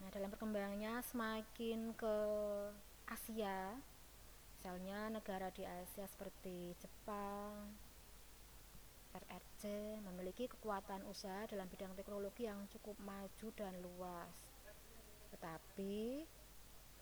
[0.02, 2.16] Nah, dalam perkembangannya semakin ke
[3.06, 3.78] Asia,
[4.58, 7.70] misalnya negara di Asia seperti Jepang,
[9.14, 9.62] RRC
[10.02, 14.34] memiliki kekuatan usaha dalam bidang teknologi yang cukup maju dan luas.
[15.30, 16.26] Tetapi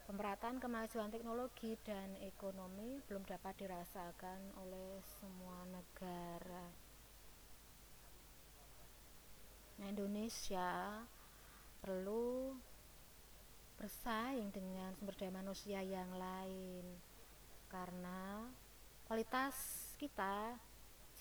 [0.10, 6.66] pemerataan kemajuan teknologi dan ekonomi belum dapat dirasakan oleh semua negara.
[9.78, 11.06] Nah, Indonesia
[11.78, 12.58] perlu
[13.78, 16.90] bersaing dengan sumber daya manusia yang lain
[17.70, 18.50] karena
[19.06, 19.54] kualitas
[20.02, 20.58] kita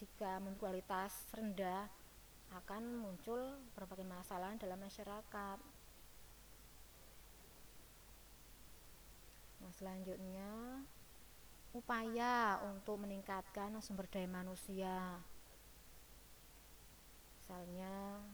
[0.01, 1.93] jika kualitas rendah
[2.57, 5.78] akan muncul berbagai masalah dalam masyarakat
[9.59, 10.83] nah selanjutnya
[11.77, 15.21] upaya untuk meningkatkan sumber daya manusia.
[17.39, 18.25] Misalnya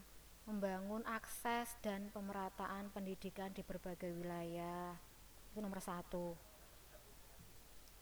[0.45, 4.95] membangun akses dan pemerataan pendidikan di berbagai wilayah.
[5.53, 6.37] Itu nomor satu.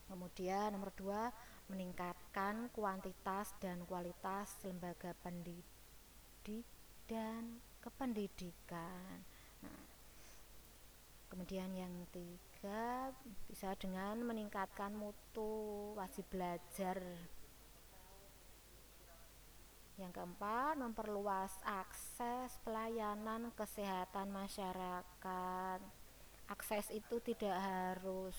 [0.09, 1.33] Kemudian nomor dua
[1.73, 6.67] meningkatkan kuantitas dan kualitas lembaga pendidik
[7.09, 9.25] dan kependidikan.
[9.65, 9.83] Nah,
[11.33, 13.11] kemudian yang tiga ketiga
[13.51, 16.95] bisa dengan meningkatkan mutu wajib belajar.
[19.99, 25.83] Yang keempat memperluas akses pelayanan kesehatan masyarakat.
[26.47, 28.39] Akses itu tidak harus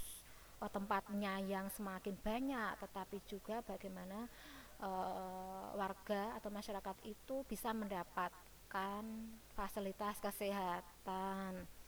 [0.63, 4.31] oh, tempatnya yang semakin banyak tetapi juga bagaimana
[4.79, 9.03] uh, warga atau masyarakat itu bisa mendapatkan
[9.51, 11.82] fasilitas kesehatan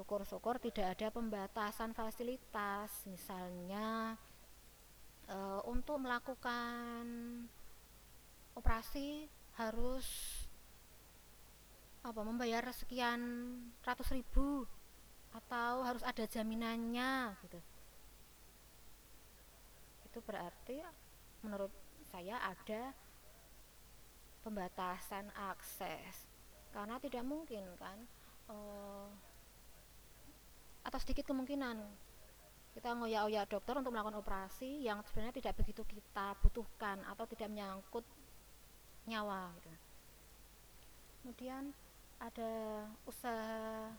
[0.00, 3.04] syukur-syukur tidak ada pembatasan fasilitas.
[3.04, 4.16] Misalnya
[5.28, 5.36] e,
[5.68, 7.04] untuk melakukan
[8.56, 9.28] operasi
[9.60, 10.08] harus
[12.00, 13.20] apa membayar sekian
[13.84, 14.64] ratus ribu
[15.36, 17.60] atau harus ada jaminannya gitu.
[20.08, 20.80] Itu berarti
[21.44, 21.70] menurut
[22.08, 22.96] saya ada
[24.40, 26.24] pembatasan akses.
[26.72, 27.98] Karena tidak mungkin kan
[28.48, 29.12] uh,
[30.84, 31.76] atau sedikit kemungkinan
[32.70, 38.06] kita ngoyak-oyak dokter untuk melakukan operasi yang sebenarnya tidak begitu kita butuhkan atau tidak menyangkut
[39.10, 39.70] nyawa gitu.
[41.20, 41.74] Kemudian
[42.22, 42.52] ada
[43.04, 43.90] usaha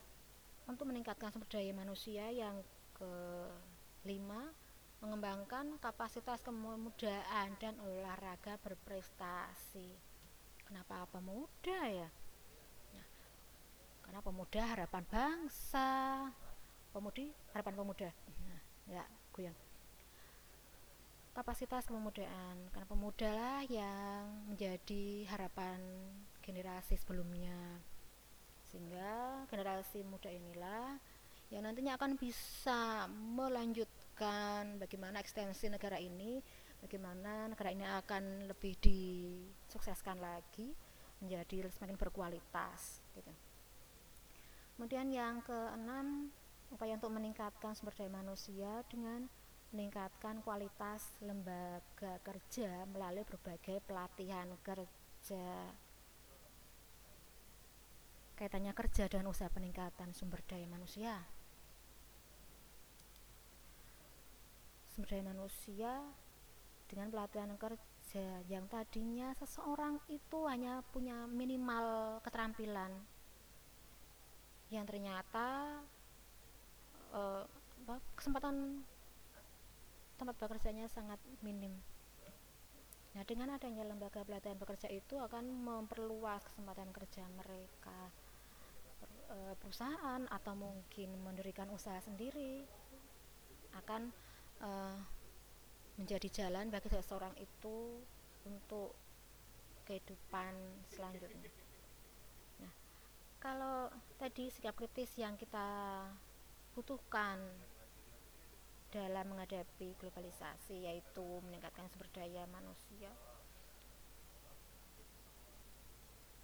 [0.66, 2.64] untuk meningkatkan sumber daya manusia yang
[2.96, 4.56] kelima
[5.02, 9.98] mengembangkan kapasitas kemudaan dan olahraga berprestasi.
[10.62, 12.10] Kenapa apa muda ya?
[12.94, 13.08] Nah,
[14.06, 15.90] karena pemuda harapan bangsa
[16.92, 18.10] pemudi harapan pemuda.
[18.48, 19.56] Nah, ya goyang.
[21.32, 25.80] Kapasitas kepemudaan karena pemuda lah yang menjadi harapan
[26.44, 27.80] generasi sebelumnya.
[28.68, 31.00] Sehingga generasi muda inilah
[31.52, 36.44] yang nantinya akan bisa melanjutkan bagaimana ekstensi negara ini
[36.84, 40.74] bagaimana negara ini akan lebih disukseskan lagi
[41.24, 43.32] menjadi semakin berkualitas gitu.
[44.76, 46.34] Kemudian yang keenam
[46.72, 49.28] upaya untuk meningkatkan sumber daya manusia dengan
[49.72, 55.48] meningkatkan kualitas lembaga kerja melalui berbagai pelatihan kerja.
[58.36, 61.24] Kaitannya kerja dan usaha peningkatan sumber daya manusia.
[64.92, 65.92] Sumber daya manusia
[66.92, 72.92] dengan pelatihan kerja yang tadinya seseorang itu hanya punya minimal keterampilan
[74.68, 75.80] yang ternyata
[77.12, 77.44] uh,
[78.16, 78.86] kesempatan
[80.22, 81.74] tempat bekerjanya sangat minim.
[83.12, 88.08] Nah, dengan adanya lembaga pelatihan bekerja itu akan memperluas kesempatan kerja mereka
[89.34, 92.64] eh, perusahaan atau mungkin mendirikan usaha sendiri
[93.72, 94.12] akan
[94.60, 95.00] uh,
[95.96, 98.04] menjadi jalan bagi seseorang itu
[98.44, 98.92] untuk
[99.88, 100.52] kehidupan
[100.92, 101.48] selanjutnya.
[102.60, 102.74] Nah,
[103.40, 103.88] kalau
[104.20, 106.04] tadi sikap kritis yang kita
[106.72, 107.40] butuhkan
[108.92, 113.12] dalam menghadapi globalisasi yaitu meningkatkan sumber daya manusia.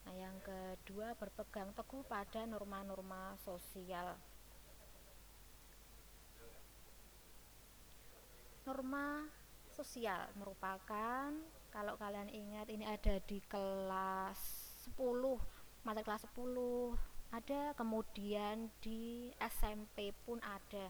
[0.07, 4.15] Nah, yang kedua berpegang teguh pada norma-norma sosial.
[8.63, 9.27] Norma
[9.75, 11.35] sosial merupakan
[11.71, 14.39] kalau kalian ingat ini ada di kelas
[14.87, 14.95] 10
[15.83, 20.89] mata kelas 10 ada kemudian di SMP pun ada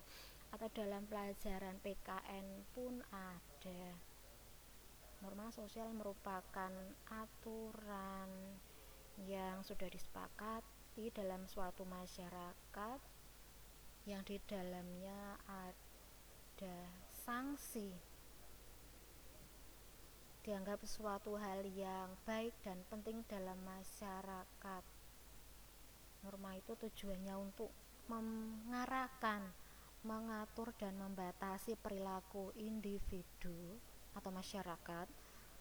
[0.53, 3.81] atau dalam pelajaran PKN pun ada.
[5.26, 6.69] Norma sosial merupakan
[7.09, 8.30] aturan
[9.26, 12.99] yang sudah disepakati dalam suatu masyarakat
[14.05, 16.77] yang di dalamnya ada
[17.26, 17.91] sanksi.
[20.45, 24.97] Dianggap suatu hal yang baik dan penting dalam masyarakat
[26.26, 27.69] norma itu tujuannya untuk
[28.07, 29.44] mengarahkan,
[30.07, 33.76] mengatur dan membatasi perilaku individu
[34.15, 35.07] atau masyarakat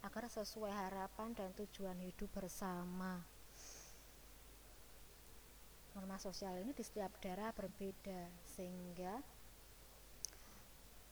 [0.06, 3.24] agar sesuai harapan dan tujuan hidup bersama.
[5.96, 9.16] Norma sosial ini di setiap daerah berbeda sehingga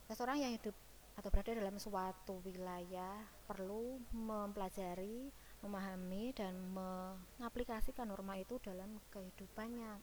[0.07, 0.77] seseorang yang hidup
[1.15, 5.31] atau berada dalam suatu wilayah perlu mempelajari
[5.65, 9.97] memahami dan mengaplikasikan norma itu dalam kehidupannya.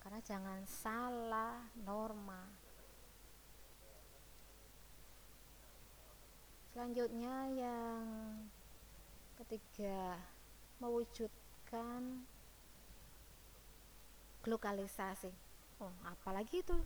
[0.00, 2.48] Karena jangan salah norma.
[6.72, 8.02] Selanjutnya yang
[9.36, 10.16] ketiga
[10.80, 12.24] mewujudkan
[14.40, 15.28] globalisasi.
[15.84, 16.80] Oh apalagi itu?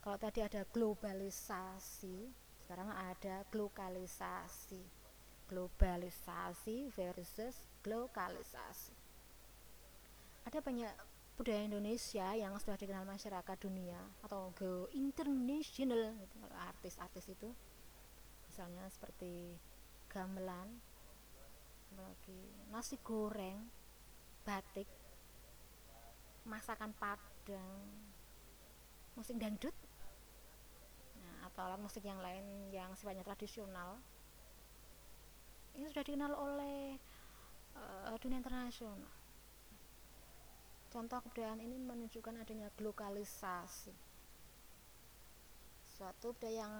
[0.00, 5.07] Kalau tadi ada globalisasi sekarang ada globalisasi
[5.48, 8.94] globalisasi versus globalisasi
[10.48, 10.92] ada banyak
[11.36, 17.52] budaya Indonesia yang sudah dikenal masyarakat dunia atau go international gitu, artis-artis itu
[18.50, 19.54] misalnya seperti
[20.10, 20.82] gamelan
[21.88, 22.42] apalagi
[22.74, 23.70] nasi goreng
[24.42, 24.88] batik
[26.48, 27.76] masakan padang
[29.14, 29.76] musik dangdut
[31.22, 34.00] nah, atau alat musik yang lain yang sifatnya tradisional
[35.78, 36.98] ini sudah dikenal oleh
[37.78, 39.06] uh, dunia internasional.
[40.90, 43.94] Contoh kebudayaan ini menunjukkan adanya globalisasi
[45.86, 46.74] suatu budaya yang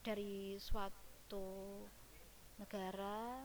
[0.00, 1.84] dari suatu
[2.56, 3.44] negara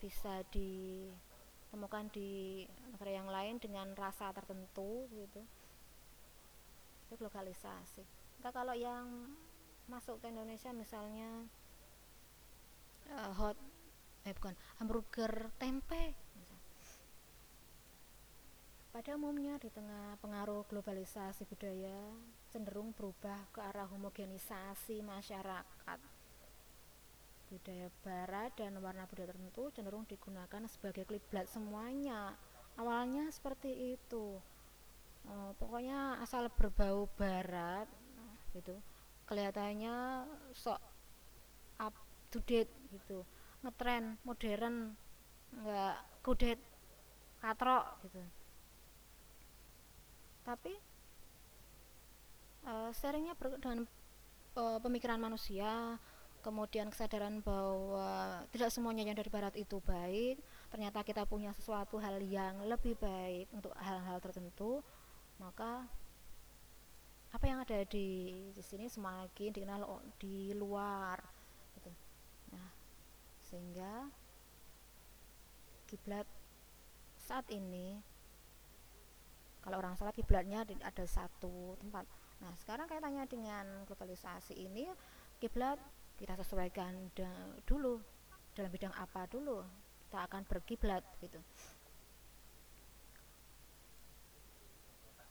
[0.00, 5.40] bisa ditemukan di negara yang lain dengan rasa tertentu gitu.
[7.08, 9.36] Itu globalisasi kita kalau yang
[9.84, 11.44] masuk ke Indonesia misalnya
[13.14, 13.56] uh, hot
[14.28, 16.12] eh bukan hamburger tempe
[18.90, 22.10] pada umumnya di tengah pengaruh globalisasi budaya
[22.50, 25.98] cenderung berubah ke arah homogenisasi masyarakat.
[27.54, 32.34] Budaya barat dan warna budaya tertentu cenderung digunakan sebagai kiblat semuanya.
[32.82, 34.42] Awalnya seperti itu.
[35.22, 37.86] Oh, pokoknya asal berbau barat
[38.58, 38.74] gitu.
[39.30, 40.82] Kelihatannya sok
[42.30, 43.26] to date gitu.
[43.60, 44.96] Ngetren, modern,
[45.52, 46.60] enggak kudet,
[47.40, 48.20] katrok gitu
[50.44, 50.72] tapi
[52.68, 53.84] uh, seringnya dengan
[54.56, 55.96] uh, pemikiran manusia
[56.40, 60.40] kemudian kesadaran bahwa tidak semuanya yang dari barat itu baik
[60.72, 64.80] ternyata kita punya sesuatu hal yang lebih baik untuk hal-hal tertentu
[65.36, 65.84] maka
[67.30, 69.84] apa yang ada di di sini semakin dikenal
[70.16, 71.20] di luar
[73.50, 74.06] sehingga
[75.90, 76.24] kiblat
[77.18, 77.98] saat ini
[79.60, 82.08] kalau orang sholat kiblatnya ada satu tempat.
[82.40, 84.88] Nah sekarang kaitannya dengan globalisasi ini
[85.36, 85.76] kiblat
[86.16, 87.12] kita sesuaikan
[87.68, 88.00] dulu
[88.56, 89.60] dalam bidang apa dulu?
[90.08, 91.38] Kita akan berkiblat gitu.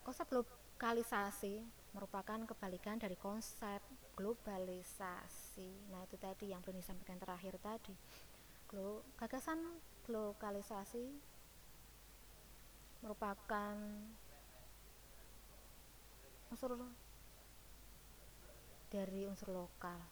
[0.05, 3.81] Konsep globalisasi merupakan kebalikan dari konsep
[4.19, 5.87] globalisasi.
[5.87, 7.95] Nah itu tadi yang belum disampaikan terakhir tadi.
[8.67, 9.63] Glo gagasan
[10.03, 11.07] globalisasi
[12.99, 13.79] merupakan
[16.51, 16.75] unsur
[18.91, 20.03] dari unsur lokal.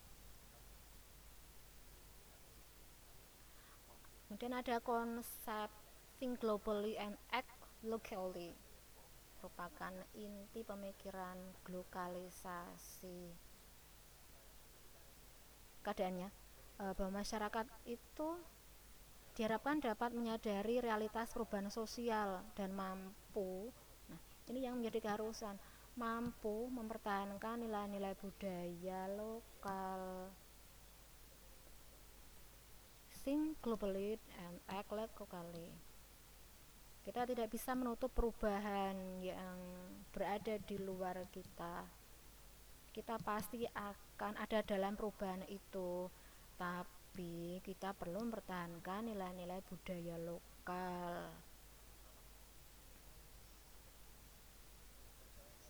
[4.31, 5.67] Kemudian ada konsep
[6.15, 7.51] think globally and act
[7.83, 8.55] locally
[9.37, 13.46] merupakan inti pemikiran globalisasi
[15.87, 16.27] keadaannya.
[16.83, 18.29] Eh, bahwa masyarakat itu
[19.39, 23.71] diharapkan dapat menyadari realitas perubahan sosial dan mampu.
[24.11, 24.19] Nah
[24.51, 25.55] ini yang menjadi keharusan.
[25.95, 30.29] Mampu mempertahankan nilai-nilai budaya lokal.
[33.23, 35.71] Think globally and act locally
[37.07, 39.55] kita tidak bisa menutup perubahan yang
[40.11, 41.87] berada di luar kita
[42.97, 46.09] kita pasti akan ada dalam perubahan itu.
[46.57, 51.29] Tapi kita perlu mempertahankan nilai-nilai budaya lokal.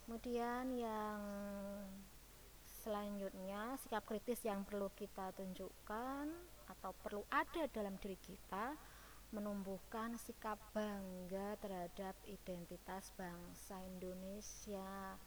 [0.08, 1.20] Kemudian yang
[2.64, 6.32] selanjutnya sikap kritis yang perlu kita tunjukkan
[6.72, 8.80] atau perlu ada dalam diri kita
[9.36, 15.20] menumbuhkan sikap bangga terhadap identitas bangsa Indonesia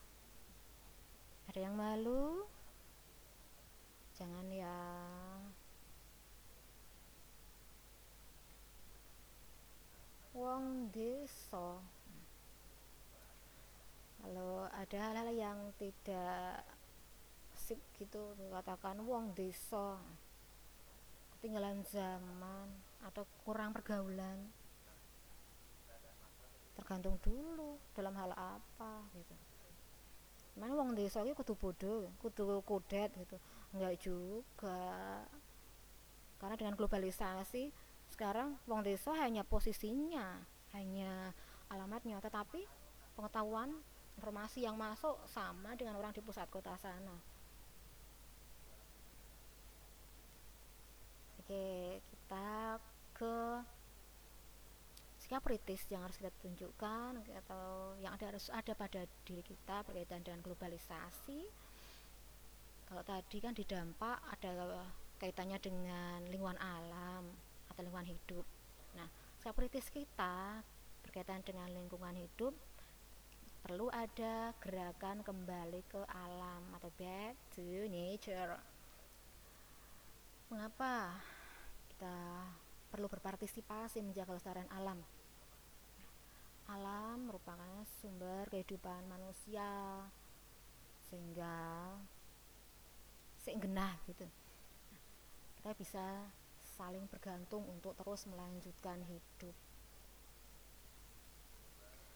[1.50, 2.46] ada yang malu?
[4.14, 4.78] Jangan ya.
[10.30, 11.82] Wong desa.
[14.22, 16.62] Kalau ada hal-hal yang tidak
[17.58, 19.98] sip gitu katakan wong desa
[21.34, 22.66] ketinggalan zaman
[23.04, 24.50] atau kurang pergaulan
[26.74, 29.49] tergantung dulu dalam hal apa gitu
[30.58, 33.36] mana wong desa itu kudu bodoh kudu kudet gitu.
[33.74, 35.22] Enggak juga.
[36.40, 37.70] Karena dengan globalisasi
[38.10, 40.42] sekarang wong desa hanya posisinya
[40.74, 41.30] hanya
[41.70, 42.18] alamatnya.
[42.18, 42.66] Tetapi
[43.14, 43.70] pengetahuan
[44.18, 47.16] informasi yang masuk sama dengan orang di pusat kota sana.
[51.40, 52.78] Oke kita
[53.16, 53.36] ke
[55.30, 60.26] sikap kritis yang harus kita tunjukkan atau yang ada harus ada pada diri kita berkaitan
[60.26, 61.46] dengan globalisasi.
[62.90, 64.82] Kalau tadi kan didampak ada
[65.22, 67.30] kaitannya dengan lingkungan alam
[67.70, 68.42] atau lingkungan hidup.
[68.98, 69.06] Nah
[69.38, 70.66] sikap kritis kita
[71.06, 72.50] berkaitan dengan lingkungan hidup
[73.62, 78.58] perlu ada gerakan kembali ke alam atau back to nature.
[80.50, 81.22] Mengapa
[81.86, 82.18] kita
[82.90, 84.98] perlu berpartisipasi menjaga kelestarian alam
[86.70, 90.06] alam merupakan sumber kehidupan manusia
[91.10, 91.90] sehingga
[93.42, 94.30] seengenah gitu.
[95.58, 96.30] Kita bisa
[96.62, 99.56] saling bergantung untuk terus melanjutkan hidup.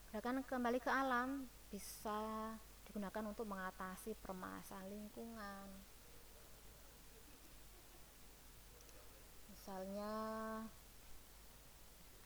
[0.09, 2.55] Gerakan kembali ke alam bisa
[2.87, 5.67] digunakan untuk mengatasi permasalahan lingkungan.
[9.51, 10.13] Misalnya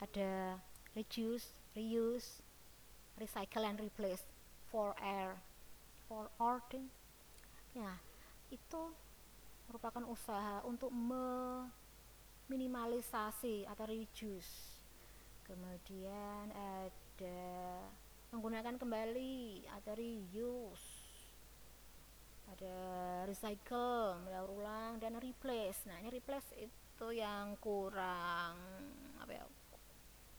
[0.00, 0.60] ada
[0.96, 2.42] reduce, reuse,
[3.20, 4.24] recycle and replace
[4.70, 5.36] for air,
[6.08, 6.90] for ording.
[7.76, 7.98] Ya,
[8.50, 8.94] itu
[9.70, 10.90] merupakan usaha untuk
[12.50, 14.82] meminimalisasi atau reduce.
[15.46, 17.42] Kemudian ada
[18.34, 21.10] menggunakan kembali atau reuse.
[22.50, 22.74] Ada
[23.30, 25.86] recycle mendaur ulang dan replace.
[25.86, 28.58] Nah ini replace itu yang kurang
[29.22, 29.46] apa ya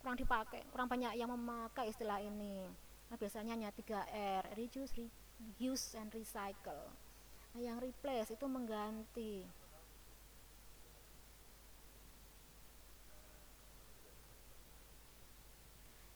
[0.01, 2.65] kurang dipakai kurang banyak yang memakai istilah ini
[3.07, 6.89] nah, biasanya hanya 3 R reduce reuse and recycle
[7.51, 9.43] Nah, yang replace itu mengganti.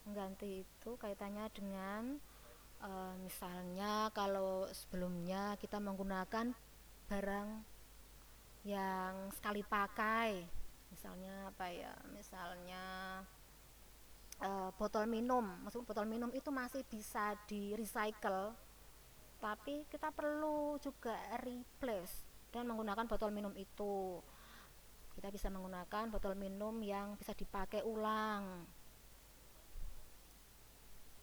[0.07, 2.03] Mengganti itu kaitannya dengan
[2.79, 2.89] e,
[3.19, 6.55] misalnya kalau sebelumnya kita menggunakan
[7.11, 7.49] barang
[8.63, 10.47] yang sekali pakai.
[10.87, 11.91] Misalnya apa ya?
[12.15, 12.83] Misalnya
[14.39, 18.55] e, botol minum, maksud botol minum itu masih bisa di recycle
[19.45, 21.13] tapi kita perlu juga
[21.43, 24.17] replace dan menggunakan botol minum itu.
[25.13, 28.65] Kita bisa menggunakan botol minum yang bisa dipakai ulang.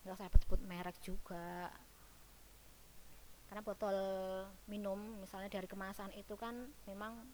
[0.06, 1.72] Nggak saya sebut merek juga.
[3.50, 3.96] Karena botol
[4.70, 7.26] minum misalnya dari kemasan itu kan memang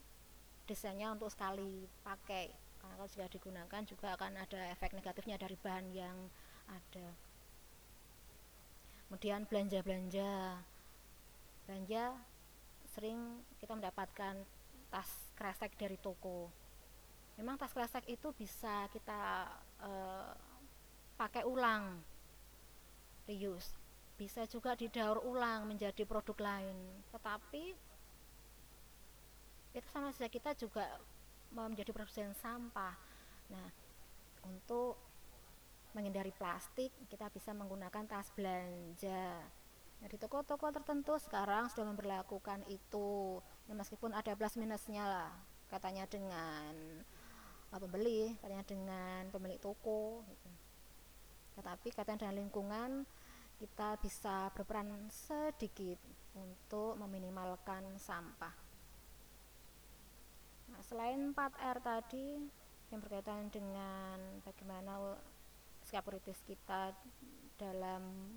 [0.67, 5.87] desainnya untuk sekali pakai karena kalau sudah digunakan juga akan ada efek negatifnya dari bahan
[5.91, 6.17] yang
[6.71, 7.09] ada.
[9.09, 10.61] Kemudian belanja-belanja.
[11.65, 12.03] Belanja
[12.93, 14.35] sering kita mendapatkan
[14.93, 16.49] tas kresek dari toko.
[17.41, 19.49] Memang tas kresek itu bisa kita
[19.81, 20.33] uh,
[21.17, 22.03] pakai ulang
[23.29, 23.77] reuse.
[24.19, 26.77] Bisa juga didaur ulang menjadi produk lain.
[27.15, 27.65] Tetapi
[29.79, 30.85] itu sama saja kita juga
[31.53, 32.95] menjadi produsen sampah.
[33.53, 33.69] Nah
[34.47, 34.97] untuk
[35.97, 39.43] menghindari plastik kita bisa menggunakan tas belanja.
[39.99, 43.43] Nah, di toko-toko tertentu sekarang sudah memperlakukan itu.
[43.67, 45.33] Ya, meskipun ada plus minusnya lah
[45.69, 46.73] katanya dengan
[47.73, 50.51] uh, pembeli katanya dengan pemilik toko gitu.
[51.61, 52.91] tetapi katanya dengan lingkungan
[53.59, 55.99] kita bisa berperan sedikit
[56.39, 58.68] untuk meminimalkan sampah
[60.89, 62.41] selain 4R tadi
[62.89, 65.21] yang berkaitan dengan bagaimana
[65.85, 66.97] sikap kritis kita
[67.61, 68.33] dalam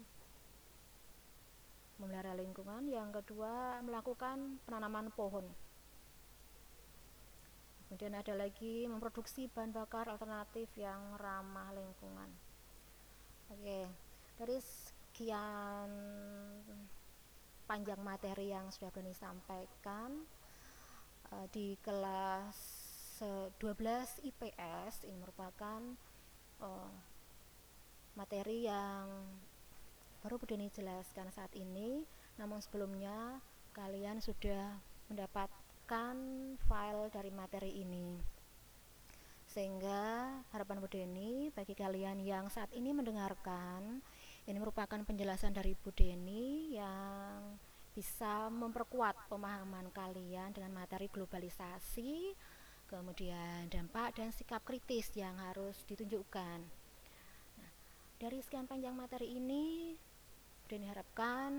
[1.96, 5.48] memelihara lingkungan yang kedua melakukan penanaman pohon.
[7.88, 12.30] Kemudian ada lagi memproduksi bahan bakar alternatif yang ramah lingkungan.
[13.52, 13.88] Oke
[14.42, 15.90] dari sekian
[17.70, 20.26] panjang materi yang sudah Bani sampaikan
[21.32, 22.82] uh, di kelas
[23.22, 23.62] 12
[24.26, 25.82] IPS ini merupakan
[26.58, 26.94] uh,
[28.18, 29.06] materi yang
[30.26, 32.02] baru Bu Deni jelaskan saat ini.
[32.42, 33.38] Namun sebelumnya
[33.78, 34.74] kalian sudah
[35.14, 36.16] mendapatkan
[36.66, 38.18] file dari materi ini.
[39.46, 44.02] Sehingga harapan Bu Deni bagi kalian yang saat ini mendengarkan
[44.50, 47.54] ini merupakan penjelasan dari Bu Deni yang
[47.92, 52.36] bisa memperkuat pemahaman kalian dengan materi globalisasi
[52.92, 56.60] kemudian dampak dan sikap kritis yang harus ditunjukkan.
[58.20, 59.96] Dari sekian panjang materi ini,
[60.68, 61.52] dan diharapkan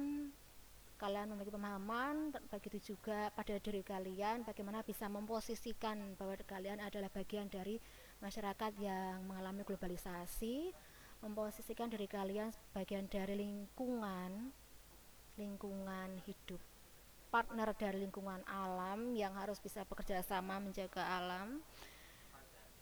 [1.01, 7.51] kalian memiliki pemahaman, begitu juga pada diri kalian bagaimana bisa memposisikan bahwa kalian adalah bagian
[7.51, 7.81] dari
[8.23, 10.71] masyarakat yang mengalami globalisasi,
[11.25, 14.55] memposisikan diri kalian bagian dari lingkungan,
[15.41, 16.61] lingkungan hidup,
[17.33, 21.61] partner dari lingkungan alam yang harus bisa bekerja sama menjaga alam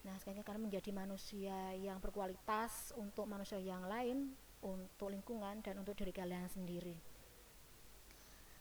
[0.00, 4.32] Nah, sekarang kalian menjadi manusia yang berkualitas untuk manusia yang lain,
[4.64, 6.96] untuk lingkungan dan untuk diri kalian sendiri.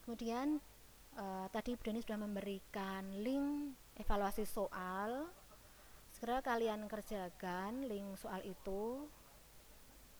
[0.03, 0.59] Kemudian
[1.15, 5.31] uh, tadi Bu Deni sudah memberikan link evaluasi soal.
[6.11, 9.07] Segera kalian kerjakan link soal itu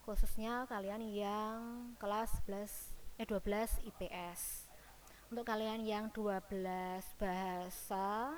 [0.07, 1.59] khususnya kalian yang
[1.99, 4.71] kelas 11 eh 12 IPS
[5.27, 6.39] untuk kalian yang 12
[7.19, 8.31] bahasa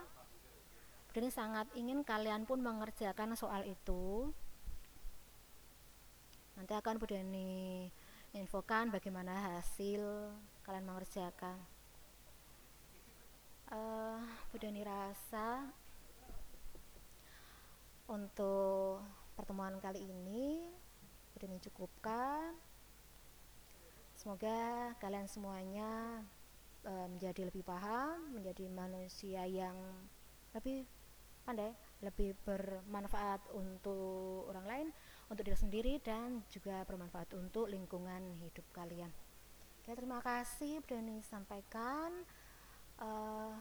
[1.13, 4.33] ini sangat ingin kalian pun mengerjakan soal itu
[6.57, 7.93] nanti akan Budeni
[8.33, 10.33] infokan bagaimana hasil
[10.65, 11.61] kalian mengerjakan.
[13.69, 14.17] Uh,
[14.49, 15.69] Budeni rasa
[18.09, 19.05] untuk
[19.37, 20.65] pertemuan kali ini
[21.37, 22.70] Budeni cukupkan
[24.21, 26.21] semoga kalian semuanya
[26.85, 29.73] uh, menjadi lebih paham menjadi manusia yang
[30.53, 30.85] lebih
[31.41, 31.73] pandai
[32.05, 34.87] lebih bermanfaat untuk orang lain
[35.25, 39.09] untuk diri sendiri dan juga bermanfaat untuk lingkungan hidup kalian.
[39.81, 42.13] Oke terima kasih Brani sampaikan.
[43.01, 43.57] Uh,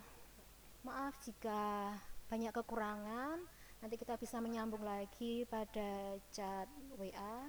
[0.84, 1.96] maaf jika
[2.28, 3.40] banyak kekurangan.
[3.80, 6.68] Nanti kita bisa menyambung lagi pada chat
[7.00, 7.48] WA